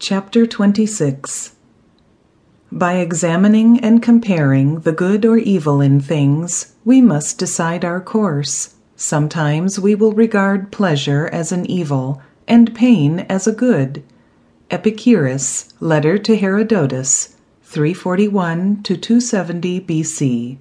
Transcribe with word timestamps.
Chapter 0.00 0.46
26 0.46 1.56
By 2.70 2.94
examining 2.98 3.80
and 3.80 4.00
comparing 4.00 4.80
the 4.80 4.92
good 4.92 5.26
or 5.26 5.38
evil 5.38 5.80
in 5.80 6.00
things, 6.00 6.74
we 6.84 7.00
must 7.00 7.36
decide 7.36 7.84
our 7.84 8.00
course. 8.00 8.76
Sometimes 8.94 9.80
we 9.80 9.96
will 9.96 10.12
regard 10.12 10.70
pleasure 10.70 11.28
as 11.32 11.50
an 11.50 11.68
evil, 11.68 12.22
and 12.46 12.76
pain 12.76 13.26
as 13.28 13.48
a 13.48 13.52
good. 13.52 14.04
Epicurus, 14.70 15.74
Letter 15.80 16.16
to 16.16 16.36
Herodotus, 16.36 17.34
341 17.64 18.84
to 18.84 18.96
270 18.96 19.80
B.C. 19.80 20.60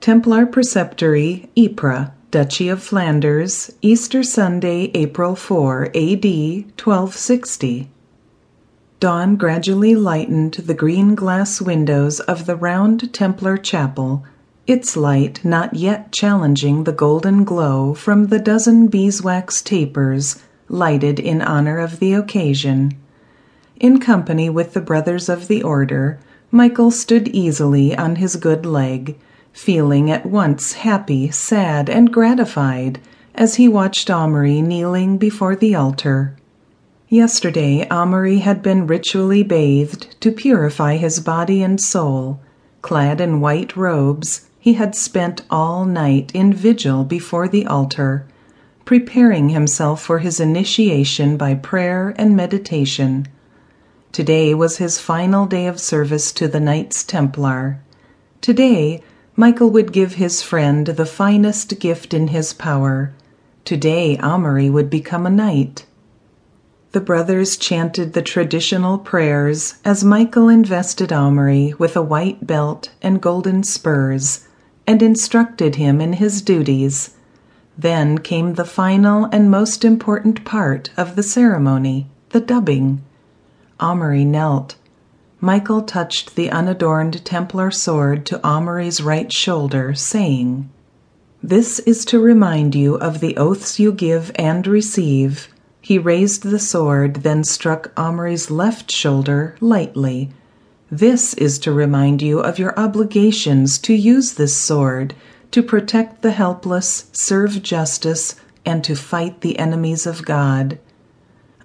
Templar 0.00 0.46
Preceptory, 0.46 1.48
Ypres, 1.56 2.10
Duchy 2.30 2.68
of 2.68 2.80
Flanders, 2.80 3.72
Easter 3.82 4.22
Sunday, 4.22 4.92
April 4.94 5.34
4, 5.34 5.90
A.D. 5.92 6.62
1260. 6.78 7.90
Dawn 9.00 9.36
gradually 9.36 9.94
lightened 9.94 10.54
the 10.54 10.74
green 10.74 11.14
glass 11.14 11.60
windows 11.60 12.20
of 12.20 12.46
the 12.46 12.56
round 12.56 13.12
Templar 13.12 13.56
chapel, 13.56 14.24
its 14.66 14.96
light 14.96 15.44
not 15.44 15.74
yet 15.74 16.12
challenging 16.12 16.84
the 16.84 16.92
golden 16.92 17.44
glow 17.44 17.94
from 17.94 18.26
the 18.26 18.38
dozen 18.38 18.86
beeswax 18.86 19.60
tapers 19.60 20.42
lighted 20.68 21.20
in 21.20 21.42
honor 21.42 21.78
of 21.78 21.98
the 21.98 22.14
occasion. 22.14 22.92
In 23.78 24.00
company 24.00 24.48
with 24.48 24.72
the 24.72 24.80
brothers 24.80 25.28
of 25.28 25.48
the 25.48 25.62
order, 25.62 26.18
Michael 26.50 26.90
stood 26.90 27.28
easily 27.28 27.96
on 27.96 28.16
his 28.16 28.36
good 28.36 28.64
leg 28.64 29.18
feeling 29.54 30.10
at 30.10 30.26
once 30.26 30.72
happy, 30.72 31.30
sad, 31.30 31.88
and 31.88 32.12
gratified 32.12 33.00
as 33.34 33.54
he 33.54 33.68
watched 33.68 34.08
Amaury 34.08 34.60
kneeling 34.60 35.16
before 35.16 35.56
the 35.56 35.74
altar. 35.74 36.36
Yesterday 37.10 37.86
Amaury 37.90 38.40
had 38.40 38.62
been 38.62 38.86
ritually 38.86 39.42
bathed 39.42 40.18
to 40.22 40.32
purify 40.32 40.96
his 40.96 41.20
body 41.20 41.62
and 41.62 41.78
soul. 41.78 42.40
Clad 42.80 43.20
in 43.20 43.42
white 43.42 43.76
robes, 43.76 44.48
he 44.58 44.72
had 44.72 44.96
spent 44.96 45.42
all 45.50 45.84
night 45.84 46.32
in 46.32 46.54
vigil 46.54 47.04
before 47.04 47.46
the 47.46 47.66
altar, 47.66 48.26
preparing 48.86 49.50
himself 49.50 50.02
for 50.02 50.20
his 50.20 50.40
initiation 50.40 51.36
by 51.36 51.54
prayer 51.54 52.14
and 52.16 52.34
meditation. 52.34 53.28
Today 54.10 54.54
was 54.54 54.78
his 54.78 54.98
final 54.98 55.44
day 55.44 55.66
of 55.66 55.78
service 55.78 56.32
to 56.32 56.48
the 56.48 56.60
Knights 56.60 57.04
Templar. 57.04 57.80
Today 58.40 59.02
Michael 59.36 59.68
would 59.70 59.92
give 59.92 60.14
his 60.14 60.40
friend 60.40 60.86
the 60.86 61.04
finest 61.04 61.78
gift 61.78 62.14
in 62.14 62.28
his 62.28 62.54
power. 62.54 63.12
Today 63.66 64.16
Amaury 64.16 64.70
would 64.70 64.88
become 64.88 65.26
a 65.26 65.30
knight. 65.30 65.84
The 66.94 67.00
brothers 67.00 67.56
chanted 67.56 68.12
the 68.12 68.22
traditional 68.22 68.98
prayers 68.98 69.74
as 69.84 70.04
Michael 70.04 70.48
invested 70.48 71.10
Amaury 71.10 71.76
with 71.76 71.96
a 71.96 72.02
white 72.02 72.46
belt 72.46 72.90
and 73.02 73.20
golden 73.20 73.64
spurs, 73.64 74.46
and 74.86 75.02
instructed 75.02 75.74
him 75.74 76.00
in 76.00 76.12
his 76.12 76.40
duties. 76.40 77.16
Then 77.76 78.18
came 78.18 78.54
the 78.54 78.64
final 78.64 79.24
and 79.32 79.50
most 79.50 79.84
important 79.84 80.44
part 80.44 80.90
of 80.96 81.16
the 81.16 81.24
ceremony, 81.24 82.06
the 82.28 82.38
dubbing. 82.38 83.02
Amaury 83.80 84.24
knelt. 84.24 84.76
Michael 85.40 85.82
touched 85.82 86.36
the 86.36 86.48
unadorned 86.48 87.24
Templar 87.24 87.72
sword 87.72 88.24
to 88.26 88.38
Amaury's 88.44 89.02
right 89.02 89.32
shoulder, 89.32 89.94
saying, 89.94 90.70
This 91.42 91.80
is 91.80 92.04
to 92.04 92.20
remind 92.20 92.76
you 92.76 92.94
of 92.94 93.18
the 93.18 93.36
oaths 93.36 93.80
you 93.80 93.90
give 93.90 94.30
and 94.36 94.64
receive. 94.64 95.48
He 95.84 95.98
raised 95.98 96.44
the 96.44 96.58
sword, 96.58 97.16
then 97.16 97.44
struck 97.44 97.92
Amaury's 97.94 98.50
left 98.50 98.90
shoulder 98.90 99.54
lightly. 99.60 100.30
This 100.90 101.34
is 101.34 101.58
to 101.58 101.74
remind 101.74 102.22
you 102.22 102.40
of 102.40 102.58
your 102.58 102.72
obligations 102.80 103.76
to 103.80 103.92
use 103.92 104.32
this 104.32 104.56
sword, 104.56 105.12
to 105.50 105.62
protect 105.62 106.22
the 106.22 106.30
helpless, 106.30 107.10
serve 107.12 107.62
justice, 107.62 108.36
and 108.64 108.82
to 108.82 108.96
fight 108.96 109.42
the 109.42 109.58
enemies 109.58 110.06
of 110.06 110.24
God. 110.24 110.78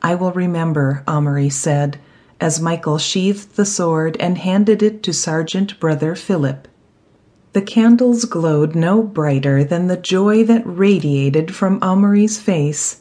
I 0.01 0.15
will 0.15 0.33
remember, 0.33 1.01
Amaury 1.07 1.49
said 1.49 1.97
as 2.41 2.59
Michael 2.59 2.97
sheathed 2.97 3.55
the 3.55 3.63
sword 3.63 4.17
and 4.19 4.37
handed 4.37 4.83
it 4.83 5.01
to 5.03 5.13
Sergeant 5.13 5.79
Brother 5.79 6.13
Philip. 6.13 6.67
The 7.53 7.61
candles 7.61 8.25
glowed 8.25 8.75
no 8.75 9.01
brighter 9.01 9.63
than 9.63 9.87
the 9.87 9.95
joy 9.95 10.43
that 10.43 10.63
radiated 10.65 11.55
from 11.55 11.79
Amaury's 11.79 12.37
face. 12.37 12.99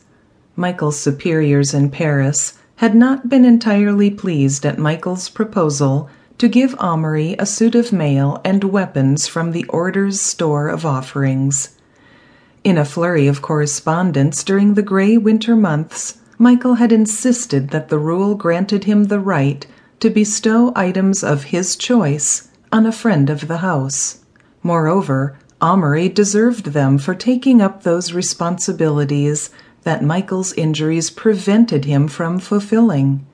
Michael's 0.58 0.98
superiors 0.98 1.72
in 1.72 1.88
Paris 1.88 2.58
had 2.76 2.92
not 2.92 3.28
been 3.28 3.44
entirely 3.44 4.10
pleased 4.10 4.66
at 4.66 4.76
Michael's 4.76 5.28
proposal 5.28 6.10
to 6.36 6.48
give 6.48 6.74
Amaury 6.80 7.36
a 7.38 7.46
suit 7.46 7.76
of 7.76 7.92
mail 7.92 8.40
and 8.44 8.64
weapons 8.64 9.28
from 9.28 9.52
the 9.52 9.64
Order's 9.66 10.20
store 10.20 10.66
of 10.66 10.84
offerings. 10.84 11.76
In 12.64 12.76
a 12.76 12.84
flurry 12.84 13.28
of 13.28 13.40
correspondence 13.40 14.42
during 14.42 14.74
the 14.74 14.82
gray 14.82 15.16
winter 15.16 15.54
months, 15.54 16.18
Michael 16.38 16.74
had 16.74 16.90
insisted 16.90 17.70
that 17.70 17.88
the 17.88 17.98
rule 18.00 18.34
granted 18.34 18.82
him 18.82 19.04
the 19.04 19.20
right 19.20 19.64
to 20.00 20.10
bestow 20.10 20.72
items 20.74 21.22
of 21.22 21.44
his 21.44 21.76
choice 21.76 22.48
on 22.72 22.84
a 22.84 22.90
friend 22.90 23.30
of 23.30 23.46
the 23.46 23.58
house. 23.58 24.24
Moreover, 24.64 25.38
Amaury 25.62 26.12
deserved 26.12 26.66
them 26.66 26.98
for 26.98 27.14
taking 27.14 27.62
up 27.62 27.84
those 27.84 28.12
responsibilities 28.12 29.50
that 29.82 30.02
Michael's 30.02 30.52
injuries 30.54 31.10
prevented 31.10 31.84
him 31.84 32.08
from 32.08 32.38
fulfilling. 32.38 33.26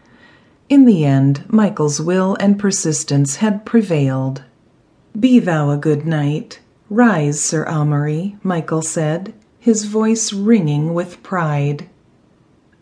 In 0.68 0.84
the 0.84 1.04
end, 1.04 1.44
Michael's 1.48 2.00
will 2.00 2.36
and 2.40 2.58
persistence 2.58 3.36
had 3.36 3.64
prevailed. 3.64 4.42
Be 5.18 5.38
thou 5.38 5.70
a 5.70 5.76
good 5.76 6.06
knight. 6.06 6.60
Rise, 6.90 7.40
Sir 7.40 7.64
Amaury, 7.66 8.36
Michael 8.42 8.82
said, 8.82 9.32
his 9.58 9.84
voice 9.84 10.32
ringing 10.32 10.92
with 10.92 11.22
pride. 11.22 11.88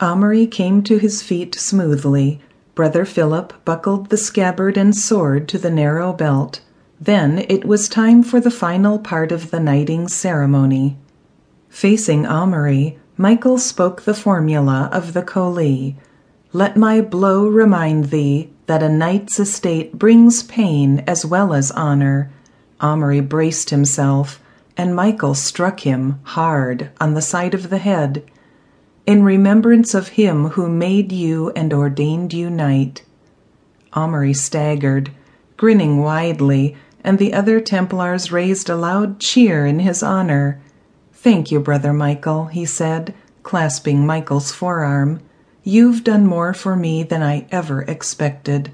Amaury 0.00 0.50
came 0.50 0.82
to 0.82 0.98
his 0.98 1.22
feet 1.22 1.54
smoothly. 1.54 2.40
Brother 2.74 3.04
Philip 3.04 3.52
buckled 3.64 4.08
the 4.08 4.16
scabbard 4.16 4.76
and 4.76 4.96
sword 4.96 5.48
to 5.48 5.58
the 5.58 5.70
narrow 5.70 6.12
belt. 6.12 6.60
Then 7.00 7.44
it 7.48 7.64
was 7.64 7.88
time 7.88 8.22
for 8.22 8.40
the 8.40 8.50
final 8.50 8.98
part 8.98 9.30
of 9.30 9.50
the 9.50 9.60
knighting 9.60 10.08
ceremony. 10.08 10.96
Facing 11.68 12.24
Amaury, 12.24 12.98
Michael 13.22 13.56
spoke 13.56 14.02
the 14.02 14.14
formula 14.14 14.90
of 14.92 15.12
the 15.12 15.22
colée. 15.22 15.94
Let 16.52 16.76
my 16.76 17.00
blow 17.00 17.46
remind 17.46 18.06
thee 18.06 18.50
that 18.66 18.82
a 18.82 18.88
knight's 18.88 19.38
estate 19.38 19.96
brings 19.96 20.42
pain 20.42 21.04
as 21.06 21.24
well 21.24 21.54
as 21.54 21.70
honor. 21.70 22.32
Amaury 22.80 23.20
braced 23.20 23.70
himself, 23.70 24.40
and 24.76 24.96
Michael 24.96 25.34
struck 25.34 25.86
him 25.86 26.18
hard 26.24 26.90
on 27.00 27.14
the 27.14 27.22
side 27.22 27.54
of 27.54 27.70
the 27.70 27.78
head 27.78 28.24
in 29.06 29.22
remembrance 29.22 29.94
of 29.94 30.18
him 30.18 30.48
who 30.48 30.68
made 30.68 31.12
you 31.12 31.50
and 31.50 31.72
ordained 31.72 32.34
you 32.34 32.50
knight. 32.50 33.04
Amaury 33.92 34.34
staggered, 34.34 35.12
grinning 35.56 36.02
widely, 36.02 36.76
and 37.04 37.20
the 37.20 37.34
other 37.34 37.60
Templars 37.60 38.32
raised 38.32 38.68
a 38.68 38.74
loud 38.74 39.20
cheer 39.20 39.64
in 39.64 39.78
his 39.78 40.02
honor. 40.02 40.60
Thank 41.22 41.52
you, 41.52 41.60
Brother 41.60 41.92
Michael, 41.92 42.46
he 42.46 42.64
said, 42.64 43.14
clasping 43.44 44.04
Michael's 44.04 44.50
forearm. 44.50 45.20
You've 45.62 46.02
done 46.02 46.26
more 46.26 46.52
for 46.52 46.74
me 46.74 47.04
than 47.04 47.22
I 47.22 47.46
ever 47.52 47.82
expected. 47.82 48.72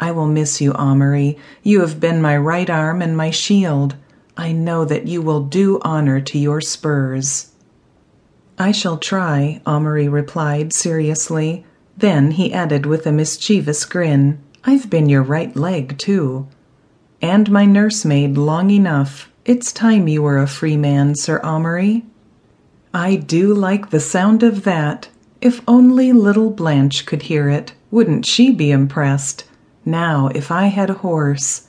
I 0.00 0.10
will 0.10 0.26
miss 0.26 0.60
you, 0.60 0.72
Amaury. 0.72 1.38
You 1.62 1.82
have 1.82 2.00
been 2.00 2.20
my 2.20 2.36
right 2.36 2.68
arm 2.68 3.00
and 3.00 3.16
my 3.16 3.30
shield. 3.30 3.94
I 4.36 4.50
know 4.50 4.84
that 4.86 5.06
you 5.06 5.22
will 5.22 5.44
do 5.44 5.78
honor 5.82 6.20
to 6.20 6.36
your 6.36 6.60
spurs. 6.60 7.52
I 8.58 8.72
shall 8.72 8.98
try, 8.98 9.60
Amaury 9.64 10.10
replied 10.10 10.72
seriously. 10.72 11.64
Then 11.96 12.32
he 12.32 12.52
added 12.52 12.86
with 12.86 13.06
a 13.06 13.12
mischievous 13.12 13.84
grin, 13.84 14.42
I've 14.64 14.90
been 14.90 15.08
your 15.08 15.22
right 15.22 15.54
leg, 15.54 15.96
too. 15.96 16.48
And 17.22 17.48
my 17.52 17.66
nursemaid 17.66 18.36
long 18.36 18.70
enough. 18.72 19.30
It's 19.48 19.72
time 19.72 20.08
you 20.08 20.20
were 20.20 20.36
a 20.36 20.46
free 20.46 20.76
man, 20.76 21.14
Sir 21.14 21.40
Amaury. 21.40 22.02
I 22.92 23.16
do 23.16 23.54
like 23.54 23.88
the 23.88 23.98
sound 23.98 24.42
of 24.42 24.64
that. 24.64 25.08
If 25.40 25.62
only 25.66 26.12
little 26.12 26.50
Blanche 26.50 27.06
could 27.06 27.22
hear 27.22 27.48
it, 27.48 27.72
wouldn't 27.90 28.26
she 28.26 28.50
be 28.50 28.70
impressed? 28.70 29.44
Now, 29.86 30.28
if 30.34 30.50
I 30.50 30.66
had 30.66 30.90
a 30.90 31.00
horse. 31.00 31.66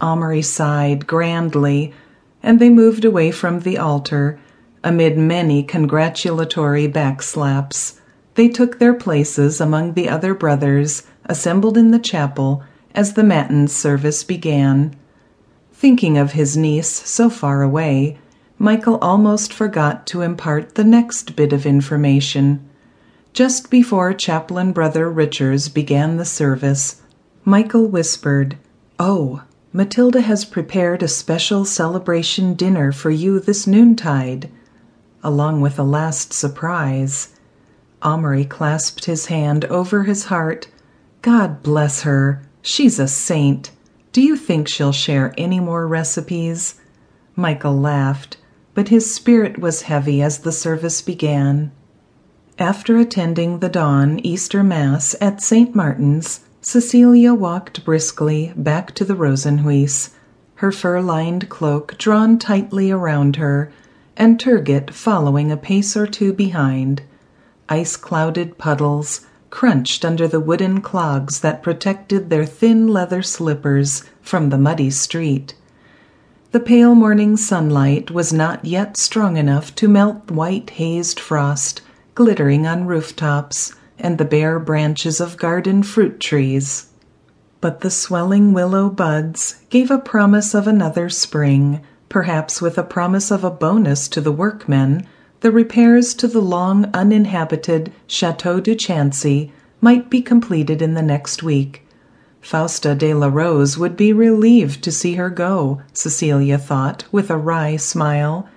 Amaury 0.00 0.44
sighed 0.44 1.06
grandly, 1.06 1.94
and 2.42 2.58
they 2.58 2.68
moved 2.68 3.04
away 3.04 3.30
from 3.30 3.60
the 3.60 3.78
altar 3.78 4.40
Amid 4.82 5.16
many 5.16 5.62
congratulatory 5.62 6.88
backslaps, 6.88 8.00
they 8.34 8.48
took 8.48 8.80
their 8.80 8.94
places 8.94 9.60
among 9.60 9.92
the 9.92 10.08
other 10.08 10.34
brothers 10.34 11.04
assembled 11.26 11.78
in 11.78 11.92
the 11.92 12.00
chapel 12.00 12.64
as 12.92 13.12
the 13.12 13.22
matins 13.22 13.72
service 13.72 14.24
began. 14.24 14.96
Thinking 15.80 16.18
of 16.18 16.32
his 16.32 16.58
niece 16.58 17.08
so 17.08 17.30
far 17.30 17.62
away, 17.62 18.18
Michael 18.58 18.98
almost 19.00 19.50
forgot 19.50 20.06
to 20.08 20.20
impart 20.20 20.74
the 20.74 20.84
next 20.84 21.34
bit 21.34 21.54
of 21.54 21.64
information. 21.64 22.60
Just 23.32 23.70
before 23.70 24.12
Chaplain 24.12 24.72
Brother 24.72 25.08
Richards 25.08 25.70
began 25.70 26.18
the 26.18 26.26
service, 26.26 27.00
Michael 27.46 27.86
whispered, 27.86 28.58
"Oh, 28.98 29.40
Matilda 29.72 30.20
has 30.20 30.44
prepared 30.44 31.02
a 31.02 31.08
special 31.08 31.64
celebration 31.64 32.52
dinner 32.52 32.92
for 32.92 33.10
you 33.10 33.40
this 33.40 33.66
noontide," 33.66 34.50
along 35.24 35.62
with 35.62 35.78
a 35.78 35.82
last 35.82 36.34
surprise. 36.34 37.28
Amaury 38.02 38.46
clasped 38.46 39.06
his 39.06 39.26
hand 39.32 39.64
over 39.64 40.02
his 40.02 40.26
heart. 40.26 40.68
"God 41.22 41.62
bless 41.62 42.02
her! 42.02 42.42
She's 42.60 42.98
a 42.98 43.08
saint. 43.08 43.70
Do 44.12 44.22
you 44.22 44.34
think 44.34 44.66
she'll 44.66 44.90
share 44.90 45.32
any 45.38 45.60
more 45.60 45.86
recipes?" 45.86 46.74
Michael 47.36 47.78
laughed, 47.78 48.38
but 48.74 48.88
his 48.88 49.14
spirit 49.14 49.58
was 49.58 49.82
heavy 49.82 50.20
as 50.20 50.38
the 50.38 50.50
service 50.50 51.00
began. 51.00 51.70
After 52.58 52.96
attending 52.98 53.60
the 53.60 53.68
dawn 53.68 54.18
Easter 54.24 54.64
Mass 54.64 55.14
at 55.20 55.40
St. 55.40 55.76
Martin's, 55.76 56.40
Cecilia 56.60 57.32
walked 57.32 57.84
briskly 57.84 58.52
back 58.56 58.94
to 58.96 59.04
the 59.04 59.14
Rosenhuis, 59.14 60.10
her 60.56 60.72
fur 60.72 61.00
lined 61.00 61.48
cloak 61.48 61.96
drawn 61.96 62.36
tightly 62.36 62.90
around 62.90 63.36
her, 63.36 63.70
and 64.16 64.40
Turgot 64.40 64.92
following 64.92 65.52
a 65.52 65.56
pace 65.56 65.96
or 65.96 66.08
two 66.08 66.32
behind. 66.32 67.02
Ice 67.68 67.96
clouded 67.96 68.58
puddles 68.58 69.20
crunched 69.50 70.04
under 70.04 70.26
the 70.26 70.40
wooden 70.40 70.80
clogs 70.80 71.40
that 71.40 71.62
protected 71.62 72.30
their 72.30 72.46
thin 72.46 72.88
leather 72.88 73.22
slippers 73.22 74.04
from 74.22 74.48
the 74.48 74.58
muddy 74.58 74.90
street. 74.90 75.54
The 76.52 76.60
pale 76.60 76.94
morning 76.94 77.36
sunlight 77.36 78.10
was 78.10 78.32
not 78.32 78.64
yet 78.64 78.96
strong 78.96 79.36
enough 79.36 79.74
to 79.76 79.88
melt 79.88 80.30
white 80.30 80.70
hazed 80.70 81.20
frost 81.20 81.82
glittering 82.14 82.66
on 82.66 82.86
rooftops 82.86 83.74
and 83.98 84.18
the 84.18 84.24
bare 84.24 84.58
branches 84.58 85.20
of 85.20 85.36
garden 85.36 85.82
fruit 85.82 86.20
trees. 86.20 86.88
But 87.60 87.80
the 87.80 87.90
swelling 87.90 88.52
willow 88.52 88.90
buds 88.90 89.56
gave 89.70 89.90
a 89.90 89.98
promise 89.98 90.54
of 90.54 90.66
another 90.66 91.08
spring, 91.08 91.80
perhaps 92.08 92.60
with 92.60 92.78
a 92.78 92.82
promise 92.82 93.30
of 93.30 93.44
a 93.44 93.50
bonus 93.50 94.08
to 94.08 94.20
the 94.20 94.32
workmen. 94.32 95.06
The 95.40 95.50
repairs 95.50 96.12
to 96.14 96.28
the 96.28 96.42
long 96.42 96.90
uninhabited 96.92 97.92
Chateau 98.06 98.60
de 98.60 98.74
Chancy 98.74 99.52
might 99.80 100.10
be 100.10 100.20
completed 100.20 100.82
in 100.82 100.92
the 100.92 101.02
next 101.02 101.42
week. 101.42 101.86
Fausta 102.42 102.94
de 102.94 103.14
la 103.14 103.28
Rose 103.28 103.78
would 103.78 103.96
be 103.96 104.12
relieved 104.12 104.82
to 104.84 104.92
see 104.92 105.14
her 105.14 105.30
go, 105.30 105.80
Cecilia 105.94 106.58
thought, 106.58 107.04
with 107.10 107.30
a 107.30 107.38
wry 107.38 107.76
smile. 107.76 108.48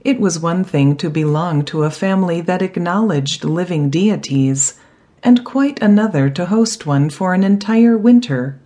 It 0.00 0.18
was 0.18 0.40
one 0.40 0.64
thing 0.64 0.96
to 0.96 1.08
belong 1.08 1.64
to 1.66 1.84
a 1.84 1.90
family 1.90 2.40
that 2.40 2.62
acknowledged 2.62 3.44
living 3.44 3.88
deities, 3.88 4.74
and 5.22 5.44
quite 5.44 5.80
another 5.80 6.30
to 6.30 6.46
host 6.46 6.84
one 6.84 7.10
for 7.10 7.32
an 7.32 7.44
entire 7.44 7.96
winter. 7.96 8.58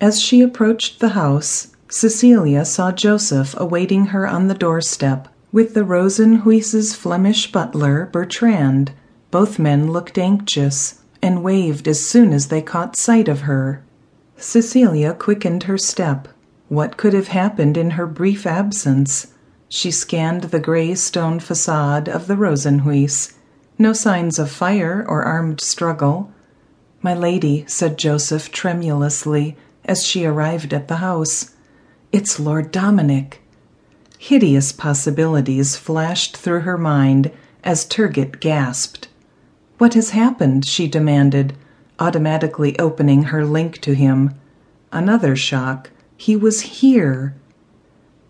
As 0.00 0.20
she 0.20 0.40
approached 0.40 1.00
the 1.00 1.10
house, 1.10 1.68
Cecilia 1.88 2.64
saw 2.64 2.92
Joseph 2.92 3.54
awaiting 3.58 4.06
her 4.06 4.26
on 4.26 4.46
the 4.46 4.54
doorstep, 4.54 5.28
with 5.52 5.74
the 5.74 5.84
Rosenhuis's 5.84 6.94
Flemish 6.94 7.52
butler, 7.52 8.08
Bertrand. 8.10 8.92
Both 9.30 9.58
men 9.58 9.92
looked 9.92 10.16
anxious, 10.16 11.00
and 11.20 11.42
waved 11.42 11.86
as 11.86 12.08
soon 12.08 12.32
as 12.32 12.48
they 12.48 12.62
caught 12.62 12.96
sight 12.96 13.28
of 13.28 13.42
her. 13.42 13.82
Cecilia 14.38 15.12
quickened 15.12 15.64
her 15.64 15.76
step. 15.76 16.28
What 16.68 16.96
could 16.96 17.12
have 17.12 17.28
happened 17.28 17.76
in 17.76 17.90
her 17.92 18.06
brief 18.06 18.46
absence? 18.46 19.28
She 19.68 19.90
scanned 19.90 20.44
the 20.44 20.58
gray 20.58 20.94
stone 20.94 21.38
facade 21.38 22.08
of 22.08 22.26
the 22.26 22.36
Rosenhuis. 22.36 23.34
No 23.78 23.92
signs 23.92 24.38
of 24.38 24.50
fire 24.50 25.04
or 25.06 25.22
armed 25.22 25.60
struggle. 25.60 26.32
My 27.02 27.14
lady, 27.14 27.64
said 27.68 27.98
Joseph 27.98 28.50
tremulously 28.52 29.56
as 29.84 30.02
she 30.02 30.24
arrived 30.24 30.72
at 30.72 30.88
the 30.88 30.96
house, 30.96 31.54
it's 32.10 32.40
Lord 32.40 32.70
Dominic. 32.70 33.41
Hideous 34.24 34.70
possibilities 34.70 35.74
flashed 35.74 36.36
through 36.36 36.60
her 36.60 36.78
mind 36.78 37.32
as 37.64 37.84
Turgot 37.84 38.38
gasped. 38.38 39.08
What 39.78 39.94
has 39.94 40.10
happened? 40.10 40.64
she 40.64 40.86
demanded, 40.86 41.54
automatically 41.98 42.78
opening 42.78 43.24
her 43.24 43.44
link 43.44 43.80
to 43.80 43.96
him. 43.96 44.32
Another 44.92 45.34
shock. 45.34 45.90
He 46.16 46.36
was 46.36 46.60
here. 46.60 47.34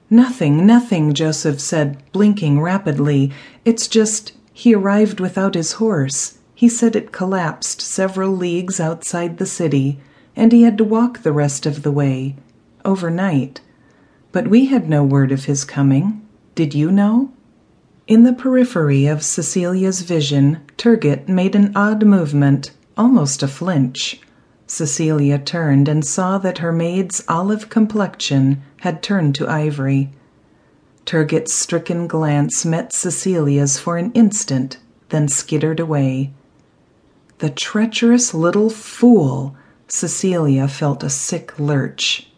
Nothing, 0.09 0.65
nothing, 0.65 1.12
Joseph 1.12 1.61
said, 1.61 1.99
blinking 2.12 2.62
rapidly. 2.62 3.31
It's 3.67 3.87
just 3.87 4.33
he 4.55 4.75
arrived 4.75 5.21
without 5.21 5.55
his 5.55 5.73
horse. 5.73 6.38
He 6.55 6.71
said 6.71 6.97
it 6.97 7.12
collapsed 7.12 7.83
several 7.83 8.35
leagues 8.35 8.81
outside 8.81 9.37
the 9.37 9.45
city, 9.45 10.00
and 10.35 10.53
he 10.53 10.62
had 10.62 10.79
to 10.79 10.85
walk 10.85 11.19
the 11.19 11.33
rest 11.33 11.67
of 11.67 11.83
the 11.83 11.93
way, 11.93 12.37
overnight. 12.83 13.61
But 14.32 14.49
we 14.49 14.67
had 14.67 14.88
no 14.88 15.05
word 15.05 15.31
of 15.31 15.44
his 15.44 15.64
coming. 15.64 16.26
Did 16.55 16.75
you 16.75 16.90
know? 16.90 17.31
In 18.06 18.25
the 18.25 18.32
periphery 18.32 19.06
of 19.06 19.23
Cecilia's 19.23 20.00
vision, 20.02 20.61
Turgot 20.76 21.29
made 21.29 21.55
an 21.55 21.70
odd 21.76 22.05
movement, 22.05 22.73
almost 22.96 23.43
a 23.43 23.49
flinch. 23.49 24.20
Cecilia 24.67 25.38
turned 25.38 25.87
and 25.87 26.05
saw 26.05 26.38
that 26.38 26.58
her 26.58 26.73
maid's 26.73 27.23
olive 27.29 27.69
complexion 27.69 28.62
had 28.79 29.02
turned 29.02 29.34
to 29.34 29.46
ivory. 29.46 30.11
Turgot's 31.05 31.52
stricken 31.52 32.06
glance 32.06 32.64
met 32.64 32.93
Cecilia's 32.93 33.78
for 33.78 33.99
an 33.99 34.12
instant, 34.12 34.78
then 35.11 35.28
skittered 35.28 35.78
away. 35.78 36.32
The 37.38 37.50
treacherous 37.50 38.32
little 38.32 38.70
fool! 38.70 39.56
Cecilia 39.88 40.69
felt 40.69 41.02
a 41.02 41.11
sick 41.11 41.58
lurch. 41.58 42.31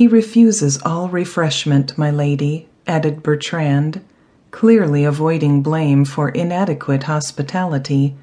He 0.00 0.06
refuses 0.06 0.80
all 0.80 1.10
refreshment, 1.10 1.98
my 1.98 2.10
lady, 2.10 2.66
added 2.86 3.22
Bertrand, 3.22 4.00
clearly 4.50 5.04
avoiding 5.04 5.60
blame 5.60 6.06
for 6.06 6.30
inadequate 6.30 7.02
hospitality. 7.02 8.14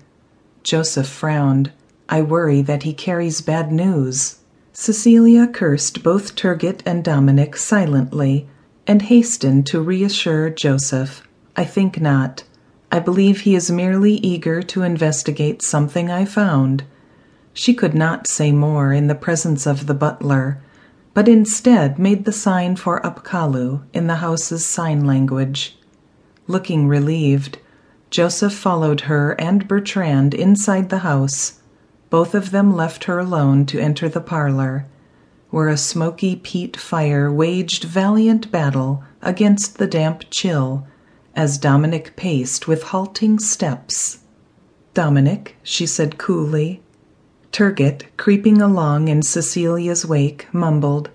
Joseph 0.64 1.08
frowned. 1.08 1.72
I 2.10 2.24
worry 2.24 2.64
that 2.64 2.82
he 2.82 2.94
carries 2.94 3.42
bad 3.42 3.72
news. 3.72 4.38
Cecilia 4.74 5.46
cursed 5.46 6.02
both 6.02 6.36
Turgot 6.36 6.82
and 6.84 7.04
Dominic 7.04 7.56
silently, 7.56 8.48
and 8.88 9.04
hastened 9.04 9.68
to 9.68 9.80
reassure 9.80 10.50
Joseph. 10.50 11.22
I 11.56 11.64
think 11.64 12.02
not. 12.02 12.44
I 12.92 12.98
believe 12.98 13.42
he 13.42 13.54
is 13.54 13.70
merely 13.70 14.14
eager 14.14 14.64
to 14.64 14.82
investigate 14.82 15.62
something 15.62 16.10
I 16.10 16.26
found. 16.26 16.86
She 17.54 17.76
could 17.76 17.94
not 17.94 18.26
say 18.26 18.52
more 18.52 18.94
in 18.94 19.06
the 19.06 19.14
presence 19.14 19.68
of 19.68 19.86
the 19.86 19.94
butler, 19.94 20.60
but 21.18 21.28
instead 21.28 21.98
made 21.98 22.26
the 22.26 22.32
sign 22.32 22.76
for 22.76 23.02
Apkallu 23.02 23.82
in 23.92 24.06
the 24.06 24.18
house's 24.18 24.64
sign 24.64 25.04
language. 25.04 25.76
Looking 26.46 26.88
relieved, 26.88 27.58
Joseph 28.12 28.54
followed 28.54 29.02
her 29.10 29.32
and 29.42 29.68
Bertrand 29.68 30.36
inside 30.36 30.90
the 30.90 31.00
house 31.00 31.60
both 32.12 32.36
of 32.36 32.52
them 32.52 32.76
left 32.76 33.06
her 33.06 33.18
alone 33.18 33.66
to 33.66 33.80
enter 33.80 34.08
the 34.08 34.22
parlor, 34.22 34.86
where 35.50 35.70
a 35.70 35.76
smoky 35.76 36.36
peat 36.36 36.78
fire 36.78 37.32
waged 37.32 37.86
valiant 37.86 38.52
battle 38.52 39.04
against 39.24 39.80
the 39.80 39.88
damp 39.88 40.26
chill 40.30 40.86
as 41.36 41.58
Dominic 41.58 42.16
paced 42.16 42.68
with 42.68 42.84
halting 42.84 43.40
steps. 43.40 44.20
"Dominic," 44.94 45.56
she 45.64 45.88
said 45.88 46.20
coolly. 46.20 46.84
Turgot, 47.52 48.04
creeping 48.18 48.62
along 48.62 49.08
in 49.08 49.22
Cecilia's 49.22 50.06
wake, 50.06 50.48
mumbled, 50.54 51.10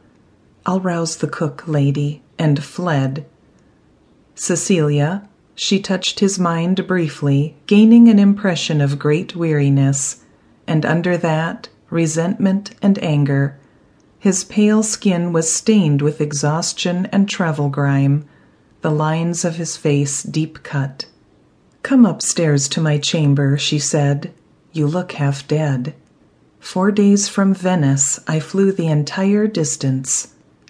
I'll 0.65 0.81
rouse 0.81 1.17
the 1.17 1.29
cook, 1.29 1.67
lady, 1.67 2.23
and 2.39 2.63
fled. 2.63 3.27
Cecilia, 4.35 5.29
she 5.55 5.81
touched 5.81 6.21
his 6.21 6.39
mind 6.39 6.87
briefly, 6.87 7.57
gaining 7.67 8.09
an 8.09 8.19
impression 8.19 8.81
of 8.81 8.99
great 8.99 9.37
weariness 9.37 10.25
and 10.67 10.87
under 10.87 11.17
that, 11.19 11.69
resentment 11.91 12.71
and 12.81 13.03
anger. 13.03 13.59
His 14.19 14.45
pale 14.45 14.83
skin 14.83 15.33
was 15.33 15.53
stained 15.53 16.01
with 16.01 16.21
exhaustion 16.21 17.07
and 17.07 17.29
travel 17.29 17.69
grime, 17.69 18.25
the 18.81 18.91
lines 18.91 19.45
of 19.45 19.57
his 19.57 19.77
face 19.77 20.23
deep 20.23 20.63
cut. 20.63 21.07
Come 21.83 22.07
upstairs 22.07 22.69
to 22.69 22.81
my 22.81 22.99
chamber, 22.99 23.59
she 23.59 23.79
said. 23.79 24.33
You 24.73 24.87
look 24.87 25.13
half 25.13 25.47
dead. 25.47 25.95
Four 26.63 26.91
days 26.91 27.29
from 27.29 27.53
Venice, 27.53 28.19
I 28.27 28.41
flew 28.41 28.73
the 28.73 28.89
entire 28.89 29.47
distance. 29.47 30.29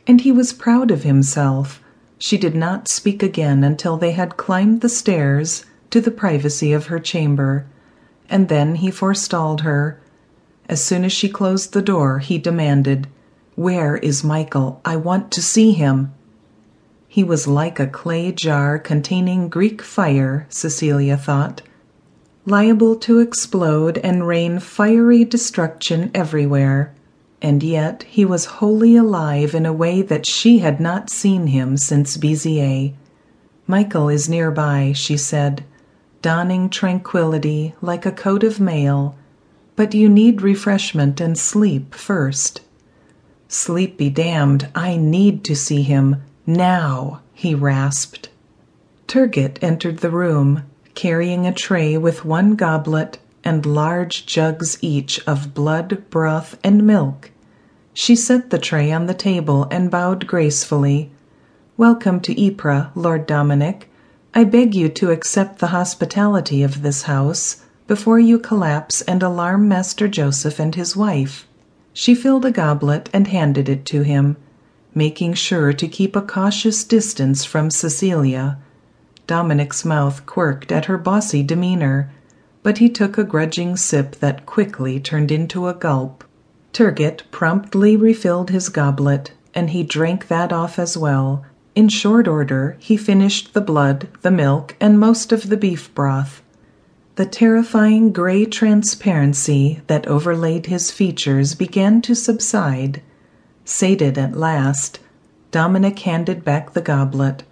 And 0.09 0.23
he 0.23 0.33
was 0.33 0.53
proud 0.53 0.91
of 0.91 1.05
himself. 1.05 1.81
She 2.19 2.37
did 2.37 2.57
not 2.57 2.89
speak 2.89 3.23
again 3.23 3.63
until 3.63 3.97
they 3.97 4.11
had 4.11 4.37
climbed 4.37 4.81
the 4.81 4.89
stairs 4.89 5.65
to 5.91 6.01
the 6.01 6.11
privacy 6.11 6.73
of 6.73 6.87
her 6.87 6.99
chamber 6.99 7.67
and 8.33 8.49
then 8.49 8.77
he 8.77 8.91
forestalled 8.91 9.61
her. 9.61 10.01
As 10.67 10.83
soon 10.83 11.05
as 11.05 11.13
she 11.13 11.29
closed 11.29 11.75
the 11.75 11.83
door, 11.83 12.21
he 12.21 12.39
demanded, 12.39 13.07
Where 13.57 13.99
is 13.99 14.25
Michael? 14.25 14.81
I 14.87 14.97
want 14.97 15.31
to 15.33 15.43
see 15.43 15.73
him. 15.73 16.15
He 17.07 17.23
was 17.23 17.47
like 17.47 17.79
a 17.79 17.87
clay 17.87 18.33
jar 18.33 18.79
containing 18.79 19.51
Greek 19.51 19.83
fire, 19.83 20.47
Cecilia 20.49 21.19
thought. 21.19 21.61
Liable 22.45 22.97
to 22.97 23.21
explode 23.21 23.99
and 23.99 24.27
rain 24.27 24.59
fiery 24.59 25.25
destruction 25.25 26.11
everywhere. 26.15 26.95
And 27.41 27.63
yet 27.63 28.05
he 28.05 28.25
was 28.25 28.45
wholly 28.45 28.97
alive 28.97 29.55
in 29.55 29.67
a 29.67 29.73
way 29.73 30.03
that 30.03 30.27
she 30.27 30.59
had 30.59 30.81
not 30.81 31.11
seen 31.11 31.49
him 31.49 31.77
since 31.77 32.17
Beziers. 32.17 32.93
Michael 33.67 34.09
is 34.09 34.29
nearby, 34.29 34.93
she 34.95 35.17
said, 35.17 35.65
donning 36.21 36.69
tranquillity 36.69 37.75
like 37.81 38.07
a 38.07 38.13
coat 38.13 38.45
of 38.45 38.61
mail, 38.61 39.17
but 39.77 39.95
you 39.95 40.09
need 40.09 40.43
refreshment 40.43 41.21
and 41.21 41.39
sleep 41.39 41.95
first. 41.95 42.61
Sleep 43.49 43.97
be 43.97 44.11
damned, 44.11 44.69
I 44.75 44.97
need 44.97 45.45
to 45.45 45.57
see 45.57 45.83
him 45.83 46.23
now, 46.47 47.21
he 47.33 47.55
rasped. 47.55 48.29
Turgot 49.07 49.59
entered 49.63 49.99
the 49.99 50.11
room, 50.11 50.65
carrying 50.95 51.47
a 51.47 51.53
tray 51.53 51.97
with 51.97 52.25
one 52.25 52.55
goblet 52.55 53.19
and 53.45 53.67
large 53.67 54.27
jugs 54.27 54.79
each 54.81 55.21
of 55.27 55.55
blood, 55.55 56.03
broth, 56.11 56.59
and 56.63 56.87
milk. 56.87 57.31
She 57.95 58.17
set 58.17 58.51
the 58.51 58.59
tray 58.59 58.93
on 58.93 59.07
the 59.07 59.15
table 59.15 59.67
and 59.71 59.91
bowed 59.91 60.27
gracefully. 60.27 61.11
Welcome 61.77 62.21
to 62.21 62.41
Ypres, 62.41 62.87
Lord 62.95 63.27
Dominic. 63.27 63.91
I 64.35 64.45
beg 64.45 64.75
you 64.75 64.89
to 64.91 65.11
accept 65.11 65.59
the 65.59 65.69
hospitality 65.69 66.63
of 66.63 66.83
this 66.83 67.03
house 67.03 67.65
before 67.87 68.19
you 68.19 68.39
collapse 68.39 69.03
and 69.03 69.23
alarm 69.23 69.69
Master 69.69 70.09
Joseph 70.09 70.59
and 70.59 70.75
his 70.75 70.97
wife. 70.97 71.47
She 71.93 72.15
filled 72.15 72.47
a 72.47 72.51
goblet 72.51 73.11
and 73.13 73.27
handed 73.27 73.69
it 73.69 73.85
to 73.87 74.03
him, 74.03 74.37
making 74.95 75.35
sure 75.35 75.73
to 75.75 75.89
keep 75.89 76.17
a 76.17 76.23
cautious 76.23 76.85
distance 76.85 77.45
from 77.45 77.71
Cecilia. 77.71 78.59
Dominic's 79.26 79.85
mouth 79.85 80.26
quirked 80.26 80.73
at 80.73 80.87
her 80.87 80.99
bossy 80.99 81.43
demeanor, 81.43 82.11
but 82.62 82.79
he 82.79 82.88
took 82.88 83.19
a 83.19 83.25
grudging 83.25 83.76
sip 83.76 84.17
that 84.17 84.47
quickly 84.47 85.00
turned 85.00 85.31
into 85.31 85.69
a 85.69 85.75
gulp. 85.75 86.25
Turgot 86.73 87.23
promptly 87.31 87.97
refilled 87.97 88.50
his 88.50 88.69
goblet, 88.69 89.33
and 89.55 89.71
he 89.71 89.83
drank 89.83 90.29
that 90.29 90.52
off 90.52 90.79
as 90.79 90.97
well. 90.97 91.45
In 91.75 91.88
short 91.88 92.29
order 92.29 92.76
he 92.79 92.97
finished 92.97 93.55
the 93.55 93.61
blood, 93.61 94.09
the 94.23 94.31
milk, 94.31 94.76
and 94.81 94.99
most 94.99 95.33
of 95.33 95.49
the 95.49 95.57
beef 95.57 95.95
broth. 95.95 96.43
The 97.17 97.26
terrifying 97.26 98.12
grey 98.12 98.47
transparency 98.47 99.83
that 99.87 100.07
overlaid 100.07 100.67
his 100.67 100.91
features 100.91 101.55
began 101.55 102.00
to 102.02 102.14
subside. 102.14 103.02
Sated 103.64 104.17
at 104.17 104.37
last, 104.37 104.99
Dominic 105.50 105.99
handed 106.00 106.45
back 106.45 106.73
the 106.73 106.81
goblet, 106.81 107.43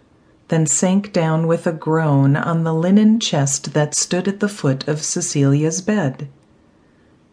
then 0.50 0.66
sank 0.66 1.12
down 1.12 1.47
with 1.47 1.66
a 1.66 1.73
groan 1.73 2.37
on 2.37 2.64
the 2.64 2.75
linen 2.75 3.19
chest 3.19 3.73
that 3.73 3.95
stood 3.95 4.28
at 4.28 4.40
the 4.40 4.49
foot 4.49 4.87
of 4.87 5.02
Cecilia's 5.02 5.80
bed. 5.80 6.28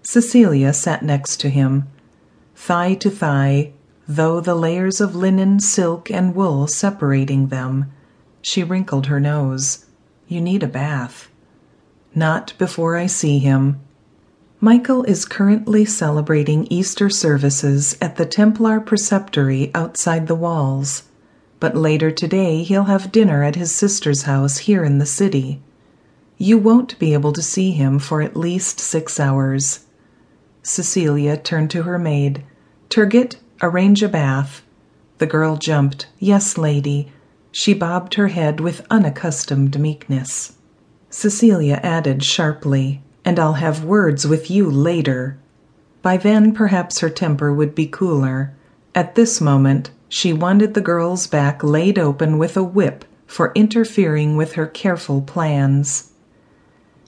Cecilia 0.04 0.72
sat 0.72 1.04
next 1.04 1.38
to 1.42 1.50
him, 1.50 1.88
thigh 2.56 2.94
to 2.94 3.10
thigh, 3.10 3.74
though 4.08 4.40
the 4.40 4.56
layers 4.56 5.02
of 5.02 5.16
linen, 5.16 5.60
silk, 5.60 6.10
and 6.10 6.34
wool 6.34 6.68
separating 6.68 7.48
them. 7.48 7.92
She 8.42 8.64
wrinkled 8.64 9.08
her 9.08 9.20
nose. 9.20 9.86
You 10.28 10.40
need 10.40 10.64
a 10.64 10.68
bath. 10.68 11.30
Not 12.16 12.54
before 12.58 12.96
I 12.96 13.08
see 13.08 13.40
him. 13.40 13.80
Michael 14.62 15.04
is 15.04 15.26
currently 15.26 15.86
celebrating 15.86 16.68
Easter 16.70 17.10
services 17.10 17.98
at 18.02 18.16
the 18.16 18.26
Templar 18.26 18.80
Preceptory 18.80 19.72
outside 19.76 20.28
the 20.28 20.36
walls, 20.36 21.04
but 21.60 21.76
later 21.76 22.12
today 22.12 22.64
he'll 22.64 22.86
have 22.86 23.12
dinner 23.12 23.44
at 23.44 23.56
his 23.56 23.74
sister's 23.74 24.24
house 24.24 24.60
here 24.60 24.84
in 24.84 24.98
the 24.98 25.06
city. 25.06 25.62
You 26.38 26.58
won't 26.58 27.00
be 27.00 27.14
able 27.14 27.34
to 27.34 27.42
see 27.42 27.72
him 27.72 27.98
for 27.98 28.22
at 28.22 28.36
least 28.36 28.80
six 28.80 29.20
hours. 29.20 29.86
Cecilia 30.62 31.38
turned 31.38 31.72
to 31.72 31.84
her 31.84 31.98
maid. 31.98 32.44
Turgot, 32.90 33.38
arrange 33.62 34.04
a 34.04 34.10
bath. 34.10 34.64
The 35.18 35.26
girl 35.26 35.56
jumped. 35.56 36.08
Yes, 36.20 36.58
lady. 36.58 37.12
She 37.52 37.74
bobbed 37.74 38.16
her 38.16 38.28
head 38.28 38.60
with 38.60 38.86
unaccustomed 38.92 39.80
meekness. 39.80 40.54
Cecilia 41.10 41.80
added 41.82 42.24
sharply, 42.24 43.02
And 43.26 43.40
I'll 43.40 43.54
have 43.54 43.84
words 43.84 44.28
with 44.28 44.52
you 44.52 44.70
later. 44.70 45.40
By 46.04 46.18
then, 46.18 46.54
perhaps 46.54 47.00
her 47.00 47.10
temper 47.10 47.52
would 47.52 47.74
be 47.74 47.88
cooler. 47.88 48.54
At 48.94 49.16
this 49.16 49.42
moment, 49.42 49.90
she 50.10 50.32
wanted 50.32 50.74
the 50.74 50.82
girl's 50.82 51.28
back 51.28 51.64
laid 51.64 52.00
open 52.00 52.38
with 52.38 52.56
a 52.56 52.64
whip 52.64 53.06
for 53.26 53.52
interfering 53.56 54.38
with 54.38 54.54
her 54.54 54.66
careful 54.66 55.22
plans. 55.22 56.12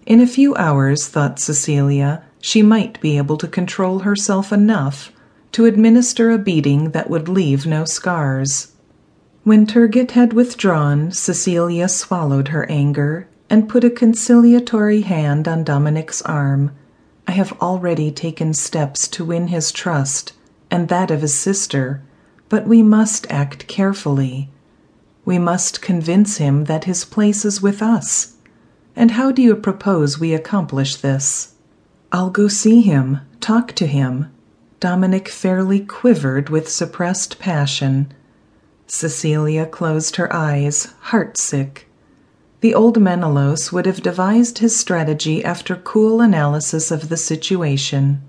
In 0.05 0.19
a 0.19 0.27
few 0.27 0.55
hours, 0.55 1.07
thought 1.07 1.39
Cecilia, 1.39 2.23
she 2.41 2.61
might 2.61 2.99
be 2.99 3.17
able 3.17 3.37
to 3.37 3.47
control 3.47 3.99
herself 3.99 4.51
enough 4.51 5.11
to 5.51 5.65
administer 5.65 6.31
a 6.31 6.37
beating 6.37 6.91
that 6.91 7.09
would 7.09 7.27
leave 7.27 7.65
no 7.65 7.85
scars. 7.85 8.73
When 9.43 9.65
Turgot 9.65 10.11
had 10.11 10.33
withdrawn, 10.33 11.11
Cecilia 11.11 11.87
swallowed 11.87 12.49
her 12.49 12.69
anger 12.69 13.27
and 13.49 13.69
put 13.69 13.83
a 13.83 13.89
conciliatory 13.89 15.01
hand 15.01 15.47
on 15.47 15.63
Dominic's 15.63 16.21
arm. 16.21 16.71
I 17.27 17.31
have 17.31 17.53
already 17.61 18.11
taken 18.11 18.53
steps 18.53 19.07
to 19.09 19.25
win 19.25 19.47
his 19.47 19.71
trust 19.71 20.33
and 20.69 20.87
that 20.87 21.09
of 21.09 21.21
his 21.21 21.33
sister, 21.33 22.01
but 22.49 22.67
we 22.67 22.83
must 22.83 23.25
act 23.29 23.67
carefully. 23.67 24.49
We 25.23 25.37
must 25.39 25.81
convince 25.81 26.37
him 26.37 26.65
that 26.65 26.85
his 26.85 27.05
place 27.05 27.45
is 27.45 27.61
with 27.61 27.81
us. 27.81 28.33
And 28.95 29.11
how 29.11 29.31
do 29.31 29.41
you 29.41 29.55
propose 29.55 30.19
we 30.19 30.33
accomplish 30.33 30.95
this? 30.95 31.53
I'll 32.11 32.31
go 32.31 32.47
see 32.47 32.81
him, 32.81 33.19
talk 33.39 33.73
to 33.73 33.85
him. 33.85 34.31
Dominic 34.79 35.29
fairly 35.29 35.79
quivered 35.79 36.49
with 36.49 36.69
suppressed 36.69 37.37
passion. 37.37 38.11
Cecilia 38.87 39.65
closed 39.67 40.15
her 40.15 40.33
eyes, 40.33 40.93
heartsick. 41.09 41.85
The 42.61 42.73
old 42.73 42.99
Menelaus 42.99 43.71
would 43.71 43.85
have 43.85 44.01
devised 44.01 44.57
his 44.57 44.75
strategy 44.75 45.45
after 45.45 45.75
cool 45.75 46.19
analysis 46.19 46.91
of 46.91 47.09
the 47.09 47.17
situation. 47.17 48.21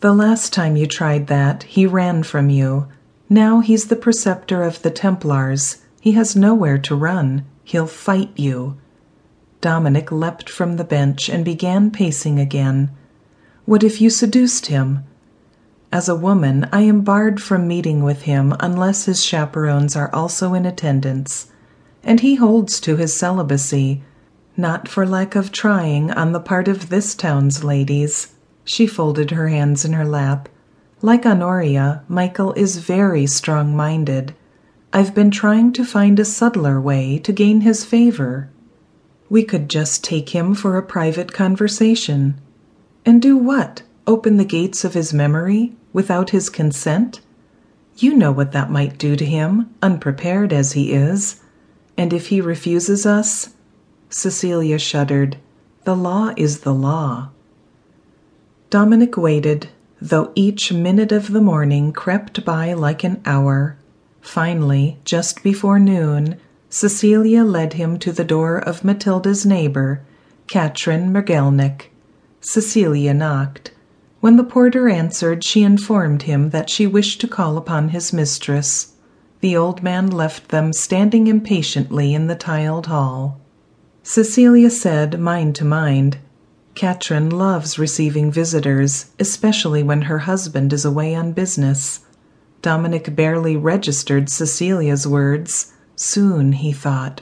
The 0.00 0.12
last 0.12 0.52
time 0.52 0.76
you 0.76 0.86
tried 0.86 1.28
that, 1.28 1.62
he 1.62 1.86
ran 1.86 2.22
from 2.24 2.50
you. 2.50 2.88
Now 3.32 3.60
he's 3.60 3.86
the 3.86 3.96
preceptor 3.96 4.62
of 4.62 4.82
the 4.82 4.90
Templars. 4.90 5.78
He 6.02 6.12
has 6.12 6.36
nowhere 6.36 6.76
to 6.76 6.94
run. 6.94 7.46
He'll 7.64 7.86
fight 7.86 8.30
you. 8.36 8.76
Dominic 9.62 10.12
leapt 10.12 10.50
from 10.50 10.76
the 10.76 10.84
bench 10.84 11.30
and 11.30 11.42
began 11.42 11.90
pacing 11.90 12.38
again. 12.38 12.90
What 13.64 13.82
if 13.82 14.02
you 14.02 14.10
seduced 14.10 14.66
him? 14.66 15.04
As 15.90 16.10
a 16.10 16.14
woman, 16.14 16.68
I 16.72 16.82
am 16.82 17.00
barred 17.00 17.40
from 17.40 17.66
meeting 17.66 18.02
with 18.02 18.24
him 18.28 18.54
unless 18.60 19.06
his 19.06 19.24
chaperons 19.24 19.96
are 19.96 20.14
also 20.14 20.52
in 20.52 20.66
attendance 20.66 21.46
and 22.04 22.20
he 22.20 22.34
holds 22.34 22.80
to 22.80 22.96
his 22.96 23.16
celibacy, 23.16 24.02
not 24.58 24.88
for 24.88 25.06
lack 25.06 25.36
of 25.36 25.52
trying 25.52 26.10
on 26.10 26.32
the 26.32 26.38
part 26.38 26.68
of 26.68 26.90
this 26.90 27.14
town's 27.14 27.64
ladies. 27.64 28.34
She 28.62 28.86
folded 28.86 29.30
her 29.30 29.48
hands 29.48 29.86
in 29.86 29.94
her 29.94 30.04
lap. 30.04 30.50
Like 31.04 31.26
Honoria, 31.26 32.04
Michael 32.06 32.52
is 32.52 32.76
very 32.76 33.26
strong 33.26 33.74
minded. 33.74 34.36
I've 34.92 35.16
been 35.16 35.32
trying 35.32 35.72
to 35.72 35.84
find 35.84 36.20
a 36.20 36.24
subtler 36.24 36.80
way 36.80 37.18
to 37.18 37.32
gain 37.32 37.62
his 37.62 37.84
favor. 37.84 38.48
We 39.28 39.42
could 39.42 39.68
just 39.68 40.04
take 40.04 40.28
him 40.28 40.54
for 40.54 40.78
a 40.78 40.82
private 40.82 41.32
conversation. 41.32 42.40
And 43.04 43.20
do 43.20 43.36
what? 43.36 43.82
Open 44.06 44.36
the 44.36 44.44
gates 44.44 44.84
of 44.84 44.94
his 44.94 45.12
memory 45.12 45.72
without 45.92 46.30
his 46.30 46.48
consent? 46.48 47.20
You 47.96 48.14
know 48.14 48.30
what 48.30 48.52
that 48.52 48.70
might 48.70 48.96
do 48.96 49.16
to 49.16 49.24
him, 49.24 49.74
unprepared 49.82 50.52
as 50.52 50.74
he 50.74 50.92
is. 50.92 51.40
And 51.98 52.12
if 52.12 52.28
he 52.28 52.40
refuses 52.40 53.04
us? 53.06 53.54
Cecilia 54.08 54.78
shuddered. 54.78 55.36
The 55.82 55.96
law 55.96 56.32
is 56.36 56.60
the 56.60 56.74
law. 56.74 57.30
Dominic 58.70 59.16
waited, 59.16 59.68
though 60.02 60.32
each 60.34 60.72
minute 60.72 61.12
of 61.12 61.30
the 61.30 61.40
morning 61.40 61.92
crept 61.92 62.44
by 62.44 62.72
like 62.72 63.04
an 63.04 63.20
hour. 63.24 63.76
Finally, 64.20 64.98
just 65.04 65.44
before 65.44 65.78
noon, 65.78 66.36
Cecilia 66.68 67.44
led 67.44 67.74
him 67.74 67.98
to 68.00 68.10
the 68.10 68.24
door 68.24 68.58
of 68.58 68.84
Matilda's 68.84 69.46
neighbor, 69.46 70.00
Katrin 70.48 71.12
Mergelnick. 71.12 71.92
Cecilia 72.40 73.14
knocked. 73.14 73.70
When 74.18 74.36
the 74.36 74.44
porter 74.44 74.88
answered, 74.88 75.44
she 75.44 75.62
informed 75.62 76.22
him 76.22 76.50
that 76.50 76.68
she 76.68 76.84
wished 76.84 77.20
to 77.20 77.28
call 77.28 77.56
upon 77.56 77.90
his 77.90 78.12
mistress. 78.12 78.94
The 79.40 79.56
old 79.56 79.84
man 79.84 80.08
left 80.08 80.48
them 80.48 80.72
standing 80.72 81.28
impatiently 81.28 82.12
in 82.12 82.26
the 82.26 82.34
tiled 82.34 82.86
hall. 82.86 83.40
Cecilia 84.02 84.70
said, 84.70 85.20
mind 85.20 85.54
to 85.56 85.64
mind, 85.64 86.18
Katrin 86.74 87.30
loves 87.30 87.78
receiving 87.78 88.32
visitors, 88.32 89.06
especially 89.18 89.82
when 89.82 90.02
her 90.02 90.20
husband 90.20 90.72
is 90.72 90.84
away 90.84 91.14
on 91.14 91.32
business. 91.32 92.00
Dominic 92.62 93.14
barely 93.14 93.56
registered 93.56 94.30
Cecilia's 94.30 95.06
words. 95.06 95.72
Soon, 95.96 96.52
he 96.52 96.72
thought. 96.72 97.20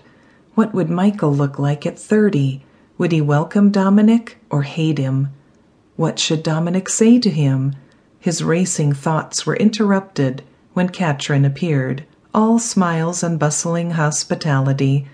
What 0.54 0.72
would 0.72 0.88
Michael 0.88 1.34
look 1.34 1.58
like 1.58 1.84
at 1.84 1.98
thirty, 1.98 2.64
Would 2.98 3.12
he 3.12 3.22
welcome 3.22 3.70
Dominic 3.70 4.36
or 4.50 4.62
hate 4.62 4.98
him? 4.98 5.28
What 5.96 6.18
should 6.18 6.42
Dominic 6.42 6.88
say 6.88 7.18
to 7.18 7.30
him? 7.30 7.74
His 8.18 8.44
racing 8.44 8.92
thoughts 8.92 9.46
were 9.46 9.56
interrupted 9.56 10.42
when 10.74 10.90
Katrin 10.90 11.46
appeared, 11.46 12.04
all 12.34 12.58
smiles 12.58 13.22
and 13.22 13.38
bustling 13.38 13.92
hospitality. 13.92 15.08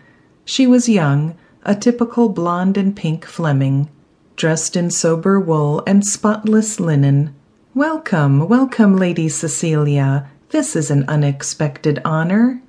She 0.44 0.66
was 0.66 0.88
young, 0.88 1.36
a 1.64 1.74
typical 1.74 2.28
blonde 2.28 2.76
and 2.76 2.94
pink 2.94 3.24
Fleming, 3.24 3.88
dressed 4.36 4.76
in 4.76 4.90
sober 4.90 5.40
wool 5.40 5.82
and 5.86 6.06
spotless 6.06 6.78
linen. 6.78 7.34
Welcome, 7.74 8.48
welcome, 8.48 8.96
Lady 8.96 9.30
Cecilia. 9.30 10.28
This 10.50 10.76
is 10.76 10.90
an 10.90 11.04
unexpected 11.08 12.00
honor. 12.04 12.60